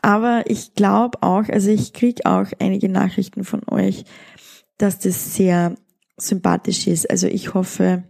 aber 0.01 0.43
ich 0.47 0.73
glaube 0.73 1.21
auch, 1.21 1.49
also 1.49 1.69
ich 1.69 1.93
kriege 1.93 2.25
auch 2.25 2.47
einige 2.59 2.89
Nachrichten 2.89 3.43
von 3.43 3.61
euch, 3.69 4.05
dass 4.77 4.99
das 4.99 5.35
sehr 5.35 5.75
sympathisch 6.17 6.87
ist. 6.87 7.09
Also 7.09 7.27
ich 7.27 7.53
hoffe, 7.53 8.03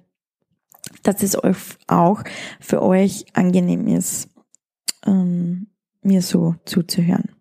dass 1.04 1.24
es 1.24 1.42
euch 1.44 1.58
auch 1.88 2.24
für 2.60 2.82
euch 2.82 3.26
angenehm 3.34 3.88
ist, 3.88 4.30
ähm, 5.06 5.68
mir 6.02 6.22
so 6.22 6.56
zuzuhören. 6.66 7.32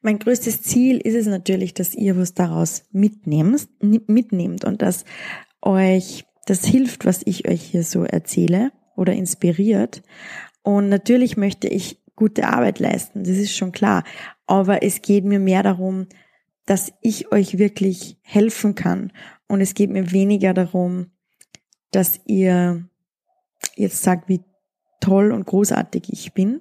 Mein 0.00 0.18
größtes 0.18 0.62
Ziel 0.62 0.98
ist 0.98 1.14
es 1.14 1.26
natürlich, 1.26 1.74
dass 1.74 1.94
ihr 1.94 2.16
was 2.16 2.34
daraus 2.34 2.84
mitnehmt, 2.90 3.68
mitnehmt 3.80 4.64
und 4.64 4.82
dass 4.82 5.04
euch 5.60 6.24
das 6.46 6.64
hilft, 6.64 7.04
was 7.04 7.22
ich 7.24 7.48
euch 7.48 7.62
hier 7.62 7.84
so 7.84 8.02
erzähle 8.02 8.72
oder 8.96 9.12
inspiriert. 9.12 10.02
Und 10.62 10.88
natürlich 10.88 11.36
möchte 11.36 11.68
ich 11.68 12.02
gute 12.16 12.48
Arbeit 12.48 12.80
leisten, 12.80 13.24
das 13.24 13.36
ist 13.36 13.56
schon 13.56 13.72
klar. 13.72 14.02
Aber 14.46 14.82
es 14.82 15.02
geht 15.02 15.24
mir 15.24 15.38
mehr 15.38 15.62
darum, 15.62 16.06
dass 16.66 16.92
ich 17.00 17.32
euch 17.32 17.58
wirklich 17.58 18.18
helfen 18.22 18.74
kann. 18.74 19.12
Und 19.48 19.60
es 19.60 19.74
geht 19.74 19.90
mir 19.90 20.12
weniger 20.12 20.54
darum, 20.54 21.10
dass 21.90 22.20
ihr 22.26 22.88
jetzt 23.76 24.02
sage, 24.02 24.24
wie 24.26 24.40
toll 25.00 25.32
und 25.32 25.46
großartig 25.46 26.04
ich 26.12 26.32
bin. 26.32 26.60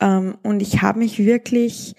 Ähm, 0.00 0.38
und 0.42 0.62
ich 0.62 0.82
habe 0.82 1.00
mich 1.00 1.18
wirklich, 1.18 1.94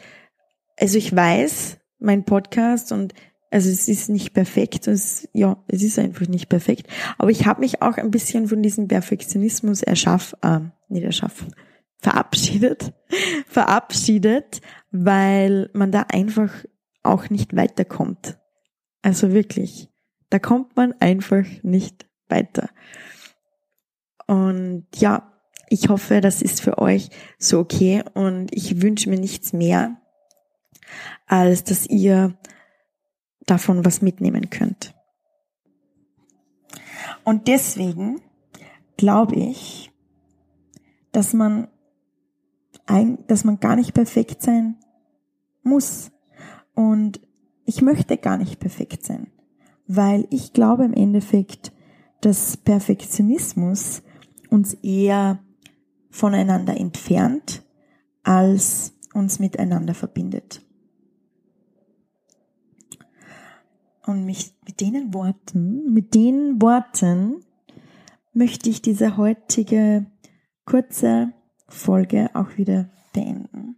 also 0.78 0.98
ich 0.98 1.16
weiß, 1.16 1.78
mein 2.00 2.26
Podcast 2.26 2.92
und 2.92 3.13
also 3.52 3.70
es 3.70 3.88
ist 3.88 4.10
nicht 4.10 4.34
perfekt, 4.34 4.88
es, 4.88 5.30
ja, 5.32 5.63
es 5.68 5.84
ist 5.84 6.00
einfach 6.00 6.28
nicht 6.28 6.50
perfekt. 6.50 6.88
Aber 7.20 7.30
ich 7.30 7.46
habe 7.46 7.60
mich 7.60 7.84
auch 7.84 7.98
ein 7.98 8.10
bisschen 8.10 8.48
von 8.48 8.63
diesem 8.63 8.88
Perfektionismus 8.88 9.84
erschaffen, 9.84 10.39
äh, 10.42 10.60
nicht 10.89 11.04
erschaffen, 11.04 11.54
verabschiedet, 12.00 12.94
verabschiedet, 13.48 14.62
weil 14.89 15.70
man 15.74 15.92
da 15.92 16.08
einfach 16.10 16.52
auch 17.04 17.30
nicht 17.30 17.56
weiterkommt. 17.56 18.39
Also 19.02 19.32
wirklich, 19.32 19.89
da 20.30 20.39
kommt 20.39 20.76
man 20.76 20.94
einfach 21.00 21.46
nicht 21.62 22.08
weiter. 22.30 22.70
Und 24.26 24.88
ja, 24.96 25.34
ich 25.70 25.89
hoffe, 25.89 26.22
das 26.22 26.42
ist 26.42 26.62
für 26.62 26.78
euch 26.78 27.10
so 27.38 27.60
okay 27.60 28.04
und 28.13 28.54
ich 28.56 28.82
wünsche 28.82 29.10
mir 29.10 29.20
nichts 29.20 29.54
mehr, 29.54 30.02
als 31.28 31.63
dass 31.63 31.86
ihr 31.88 32.38
davon 33.46 33.84
was 33.84 34.02
mitnehmen 34.02 34.50
könnt. 34.50 34.94
Und 37.24 37.48
deswegen 37.48 38.22
glaube 38.98 39.36
ich, 39.36 39.92
dass 41.12 41.34
man 41.34 41.68
ein, 42.86 43.26
dass 43.28 43.44
man 43.44 43.60
gar 43.60 43.76
nicht 43.76 43.94
perfekt 43.94 44.42
sein 44.42 44.78
muss. 45.63 46.12
Und 46.74 47.20
ich 47.66 47.82
möchte 47.82 48.18
gar 48.18 48.38
nicht 48.38 48.60
perfekt 48.60 49.06
sein, 49.06 49.28
weil 49.88 50.28
ich 50.30 50.54
glaube 50.54 50.86
im 50.86 50.94
Endeffekt, 50.94 51.72
dass 52.22 52.58
Perfektionismus 52.58 54.02
uns 54.50 54.74
eher 54.76 55.40
voneinander 56.10 56.78
entfernt, 56.78 57.64
als 58.24 58.94
uns 59.14 59.40
miteinander 59.40 59.94
verbindet. 59.94 60.62
Und 64.06 64.26
mich 64.26 64.56
mit 64.66 64.82
denen 64.82 65.14
Worten, 65.14 65.94
mit 65.94 66.14
den 66.14 66.62
Worten 66.62 67.44
möchte 68.34 68.70
ich 68.70 68.82
diese 68.82 69.18
heutige 69.18 70.06
kurze 70.66 71.34
Folge 71.68 72.30
auch 72.34 72.58
wieder 72.58 72.90
beenden. 73.14 73.78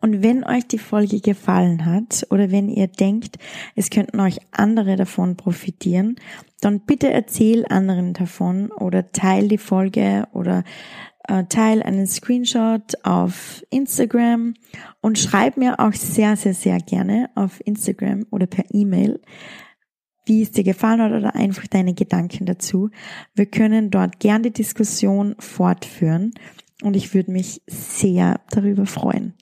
Und 0.00 0.22
wenn 0.22 0.44
euch 0.44 0.66
die 0.66 0.78
Folge 0.78 1.20
gefallen 1.20 1.84
hat 1.84 2.26
oder 2.30 2.50
wenn 2.50 2.68
ihr 2.68 2.86
denkt, 2.88 3.36
es 3.76 3.90
könnten 3.90 4.20
euch 4.20 4.38
andere 4.50 4.96
davon 4.96 5.36
profitieren, 5.36 6.16
dann 6.60 6.80
bitte 6.80 7.10
erzähl 7.10 7.66
anderen 7.68 8.14
davon 8.14 8.70
oder 8.70 9.12
teil 9.12 9.48
die 9.48 9.58
Folge 9.58 10.26
oder 10.32 10.64
äh, 11.28 11.44
teil 11.44 11.82
einen 11.82 12.06
Screenshot 12.06 12.94
auf 13.04 13.62
Instagram 13.70 14.54
und 15.00 15.18
schreib 15.18 15.56
mir 15.56 15.78
auch 15.80 15.92
sehr, 15.92 16.36
sehr, 16.36 16.54
sehr 16.54 16.78
gerne 16.78 17.30
auf 17.34 17.60
Instagram 17.64 18.26
oder 18.30 18.46
per 18.46 18.64
E-Mail, 18.70 19.20
wie 20.24 20.42
es 20.42 20.52
dir 20.52 20.64
gefallen 20.64 21.00
hat 21.00 21.12
oder 21.12 21.34
einfach 21.34 21.66
deine 21.66 21.94
Gedanken 21.94 22.46
dazu. 22.46 22.90
Wir 23.34 23.46
können 23.46 23.90
dort 23.90 24.18
gerne 24.18 24.44
die 24.44 24.52
Diskussion 24.62 25.34
fortführen 25.38 26.32
und 26.82 26.96
ich 26.96 27.14
würde 27.14 27.32
mich 27.32 27.62
sehr 27.66 28.40
darüber 28.50 28.86
freuen. 28.86 29.34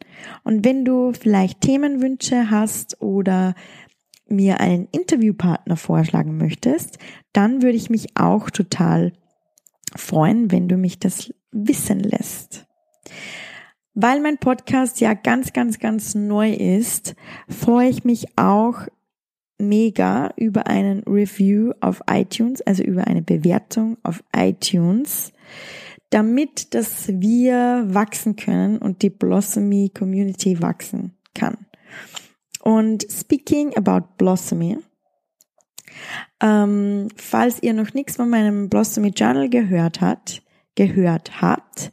Und 0.44 0.64
wenn 0.64 0.84
du 0.84 1.12
vielleicht 1.12 1.60
Themenwünsche 1.60 2.50
hast 2.50 3.00
oder 3.00 3.54
mir 4.28 4.60
einen 4.60 4.88
Interviewpartner 4.92 5.76
vorschlagen 5.76 6.36
möchtest, 6.36 6.98
dann 7.32 7.62
würde 7.62 7.76
ich 7.76 7.90
mich 7.90 8.16
auch 8.16 8.50
total 8.50 9.12
freuen, 9.96 10.50
wenn 10.50 10.68
du 10.68 10.76
mich 10.76 10.98
das 10.98 11.32
wissen 11.50 12.00
lässt. 12.00 12.66
Weil 13.94 14.20
mein 14.20 14.38
Podcast 14.38 15.00
ja 15.00 15.14
ganz, 15.14 15.52
ganz, 15.52 15.78
ganz 15.78 16.14
neu 16.14 16.52
ist, 16.52 17.16
freue 17.48 17.88
ich 17.88 18.04
mich 18.04 18.26
auch 18.36 18.86
mega 19.58 20.32
über 20.36 20.68
einen 20.68 21.02
Review 21.02 21.72
auf 21.80 22.02
iTunes, 22.08 22.62
also 22.62 22.84
über 22.84 23.06
eine 23.06 23.22
Bewertung 23.22 23.96
auf 24.04 24.22
iTunes 24.36 25.32
damit 26.10 26.74
dass 26.74 27.08
wir 27.08 27.84
wachsen 27.88 28.36
können 28.36 28.78
und 28.78 29.02
die 29.02 29.10
Blossomy 29.10 29.90
Community 29.90 30.60
wachsen 30.60 31.16
kann. 31.34 31.66
Und 32.62 33.06
speaking 33.10 33.76
about 33.76 34.16
Blossomy, 34.16 34.78
ähm, 36.40 37.08
falls 37.16 37.62
ihr 37.62 37.72
noch 37.72 37.94
nichts 37.94 38.16
von 38.16 38.28
meinem 38.28 38.68
Blossomy 38.68 39.08
Journal 39.08 39.48
gehört 39.48 40.00
hat, 40.00 40.42
gehört 40.74 41.40
habt, 41.40 41.92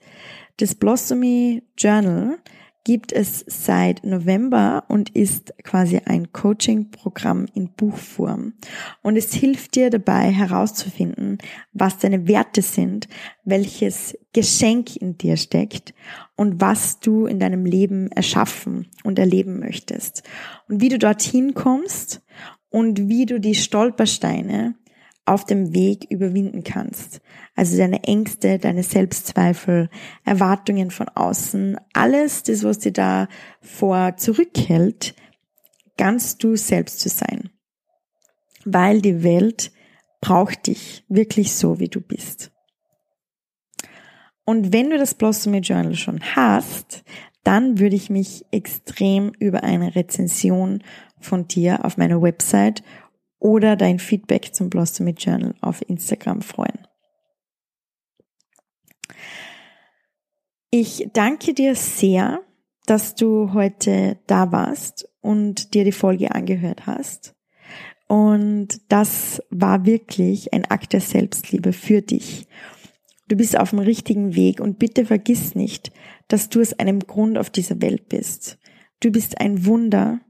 das 0.58 0.76
Blossomy 0.76 1.64
Journal 1.78 2.38
gibt 2.86 3.12
es 3.12 3.44
seit 3.48 4.06
November 4.06 4.86
und 4.88 5.10
ist 5.10 5.54
quasi 5.64 6.00
ein 6.06 6.32
Coaching-Programm 6.32 7.48
in 7.54 7.70
Buchform. 7.70 8.54
Und 9.02 9.18
es 9.18 9.34
hilft 9.34 9.76
dir 9.76 9.90
dabei 9.90 10.32
herauszufinden, 10.32 11.40
was 11.74 11.98
deine 11.98 12.28
Werte 12.28 12.62
sind, 12.62 13.10
welches 13.44 14.18
Geschenk 14.34 14.96
in 14.96 15.18
dir 15.18 15.36
steckt 15.36 15.94
und 16.36 16.62
was 16.62 17.00
du 17.00 17.26
in 17.26 17.40
deinem 17.40 17.66
Leben 17.66 18.12
erschaffen 18.12 18.88
und 19.04 19.18
erleben 19.18 19.60
möchtest. 19.60 20.22
Und 20.70 20.80
wie 20.80 20.90
du 20.90 21.00
dorthin 21.00 21.56
kommst 21.56 22.22
und 22.70 23.10
wie 23.10 23.26
du 23.26 23.40
die 23.40 23.56
Stolpersteine 23.56 24.76
auf 25.26 25.44
dem 25.46 25.74
Weg 25.74 26.06
überwinden 26.10 26.64
kannst. 26.64 27.20
Also 27.56 27.78
deine 27.78 28.04
Ängste, 28.04 28.60
deine 28.60 28.84
Selbstzweifel, 28.84 29.90
Erwartungen 30.24 30.92
von 30.92 31.10
außen, 31.10 31.78
alles 31.94 32.44
das, 32.44 32.64
was 32.64 32.80
dir 32.80 32.94
da 32.94 33.28
vor 33.62 34.18
zurückhält, 34.18 35.16
ganz 35.98 36.38
du 36.38 36.56
selbst 36.56 37.00
zu 37.00 37.10
sein. 37.10 37.50
Weil 38.66 39.02
die 39.02 39.24
Welt 39.24 39.72
braucht 40.22 40.68
dich 40.68 41.04
wirklich 41.08 41.54
so, 41.54 41.80
wie 41.80 41.90
du 41.90 42.02
bist. 42.02 42.52
Und 44.44 44.74
wenn 44.74 44.92
du 44.92 44.98
das 44.98 45.16
Blossomy 45.16 45.60
Journal 45.60 45.96
schon 45.96 46.20
hast, 46.36 47.04
dann 47.44 47.80
würde 47.80 47.96
ich 47.96 48.10
mich 48.10 48.46
extrem 48.52 49.32
über 49.40 49.64
eine 49.64 49.96
Rezension 49.96 50.84
von 51.20 51.48
dir 51.48 51.84
auf 51.86 51.98
meiner 51.98 52.22
Website 52.22 52.84
oder 53.40 53.76
dein 53.76 54.00
Feedback 54.00 54.54
zum 54.54 54.70
Blossomy 54.70 55.12
Journal 55.12 55.56
auf 55.62 55.88
Instagram 55.88 56.42
freuen. 56.42 56.88
Ich 60.72 61.08
danke 61.14 61.54
dir 61.54 61.76
sehr, 61.76 62.42
dass 62.86 63.16
du 63.16 63.54
heute 63.54 64.20
da 64.28 64.52
warst 64.52 65.10
und 65.22 65.74
dir 65.74 65.84
die 65.84 65.92
Folge 65.92 66.34
angehört 66.34 66.86
hast. 66.86 67.36
Und 68.08 68.80
das 68.90 69.42
war 69.50 69.86
wirklich 69.86 70.54
ein 70.54 70.66
Akt 70.66 70.94
der 70.94 71.02
Selbstliebe 71.02 71.74
für 71.74 72.02
dich. 72.02 72.48
Du 73.28 73.36
bist 73.36 73.58
auf 73.58 73.72
dem 73.72 73.80
richtigen 73.80 74.36
Weg 74.36 74.60
und 74.60 74.78
bitte 74.78 75.06
vergiss 75.06 75.56
nicht, 75.56 75.92
dass 76.28 76.50
du 76.50 76.62
aus 76.62 76.74
einem 76.74 77.00
Grund 77.00 77.38
auf 77.38 77.50
dieser 77.50 77.82
Welt 77.82 78.08
bist. 78.08 78.60
Du 79.00 79.12
bist 79.12 79.42
ein 79.42 79.66
Wunder 79.66 80.22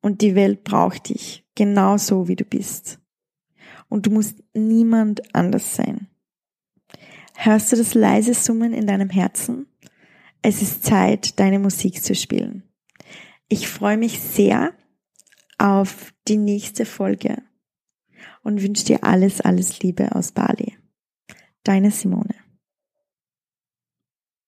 und 0.00 0.22
die 0.22 0.34
Welt 0.34 0.64
braucht 0.64 1.08
dich 1.08 1.44
genau 1.54 1.96
so, 1.96 2.28
wie 2.28 2.36
du 2.36 2.44
bist. 2.44 2.98
Und 3.88 4.06
du 4.06 4.10
musst 4.10 4.42
niemand 4.54 5.34
anders 5.34 5.74
sein. 5.74 6.08
Hörst 7.34 7.72
du 7.72 7.76
das 7.76 7.94
leise 7.94 8.34
Summen 8.34 8.72
in 8.72 8.86
deinem 8.86 9.10
Herzen? 9.10 9.66
Es 10.42 10.62
ist 10.62 10.84
Zeit, 10.84 11.38
deine 11.38 11.58
Musik 11.58 12.02
zu 12.02 12.14
spielen. 12.14 12.62
Ich 13.48 13.68
freue 13.68 13.96
mich 13.96 14.20
sehr 14.20 14.72
auf 15.58 16.14
die 16.28 16.36
nächste 16.36 16.86
Folge 16.86 17.42
und 18.42 18.62
wünsche 18.62 18.84
dir 18.84 19.04
alles, 19.04 19.40
alles 19.40 19.80
Liebe 19.80 20.14
aus 20.14 20.32
Bali. 20.32 20.76
Deine 21.64 21.90
Simone. 21.90 22.34